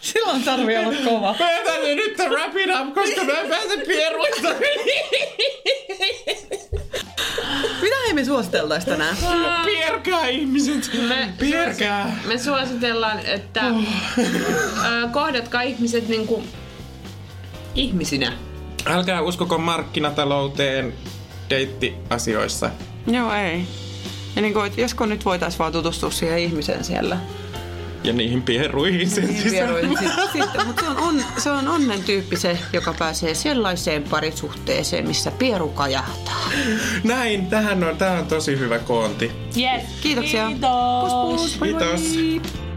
[0.00, 1.34] Silloin tarvii olla kova.
[1.38, 4.48] Meidän täytyy nyt wrap it up, koska mä en pääse pieruista
[7.82, 9.16] Mitä hei me suositeltais tänään?
[9.64, 10.90] Pierkää ihmiset.
[11.08, 12.18] Me, Pierkää.
[12.26, 16.42] me suositellaan, että ö, kohdatkaa ihmiset niinku
[17.74, 18.32] ihmisinä.
[18.86, 20.94] Älkää uskoko markkinatalouteen
[21.50, 22.70] deittiasioissa.
[23.06, 23.64] Joo, ei.
[24.36, 27.16] Ja niin kuin, että josko nyt voitaisiin vaan tutustua siihen ihmiseen siellä.
[28.08, 29.50] Ja niihin pieruihin sen Niin, sisään.
[29.74, 29.98] pieruihin.
[29.98, 35.08] Sit- Sitten, mutta se on, on, se on onnen tyyppi se, joka pääsee sellaiseen parisuhteeseen,
[35.08, 36.50] missä pieru kajahtaa.
[37.04, 39.32] Näin, tähän on, tää on tosi hyvä koonti.
[39.56, 39.82] Yes.
[40.00, 40.46] Kiitoksia.
[40.46, 41.12] Kiitos.
[41.12, 41.60] Pus, pus.
[41.60, 41.68] Moi.
[41.68, 42.67] Kiitos.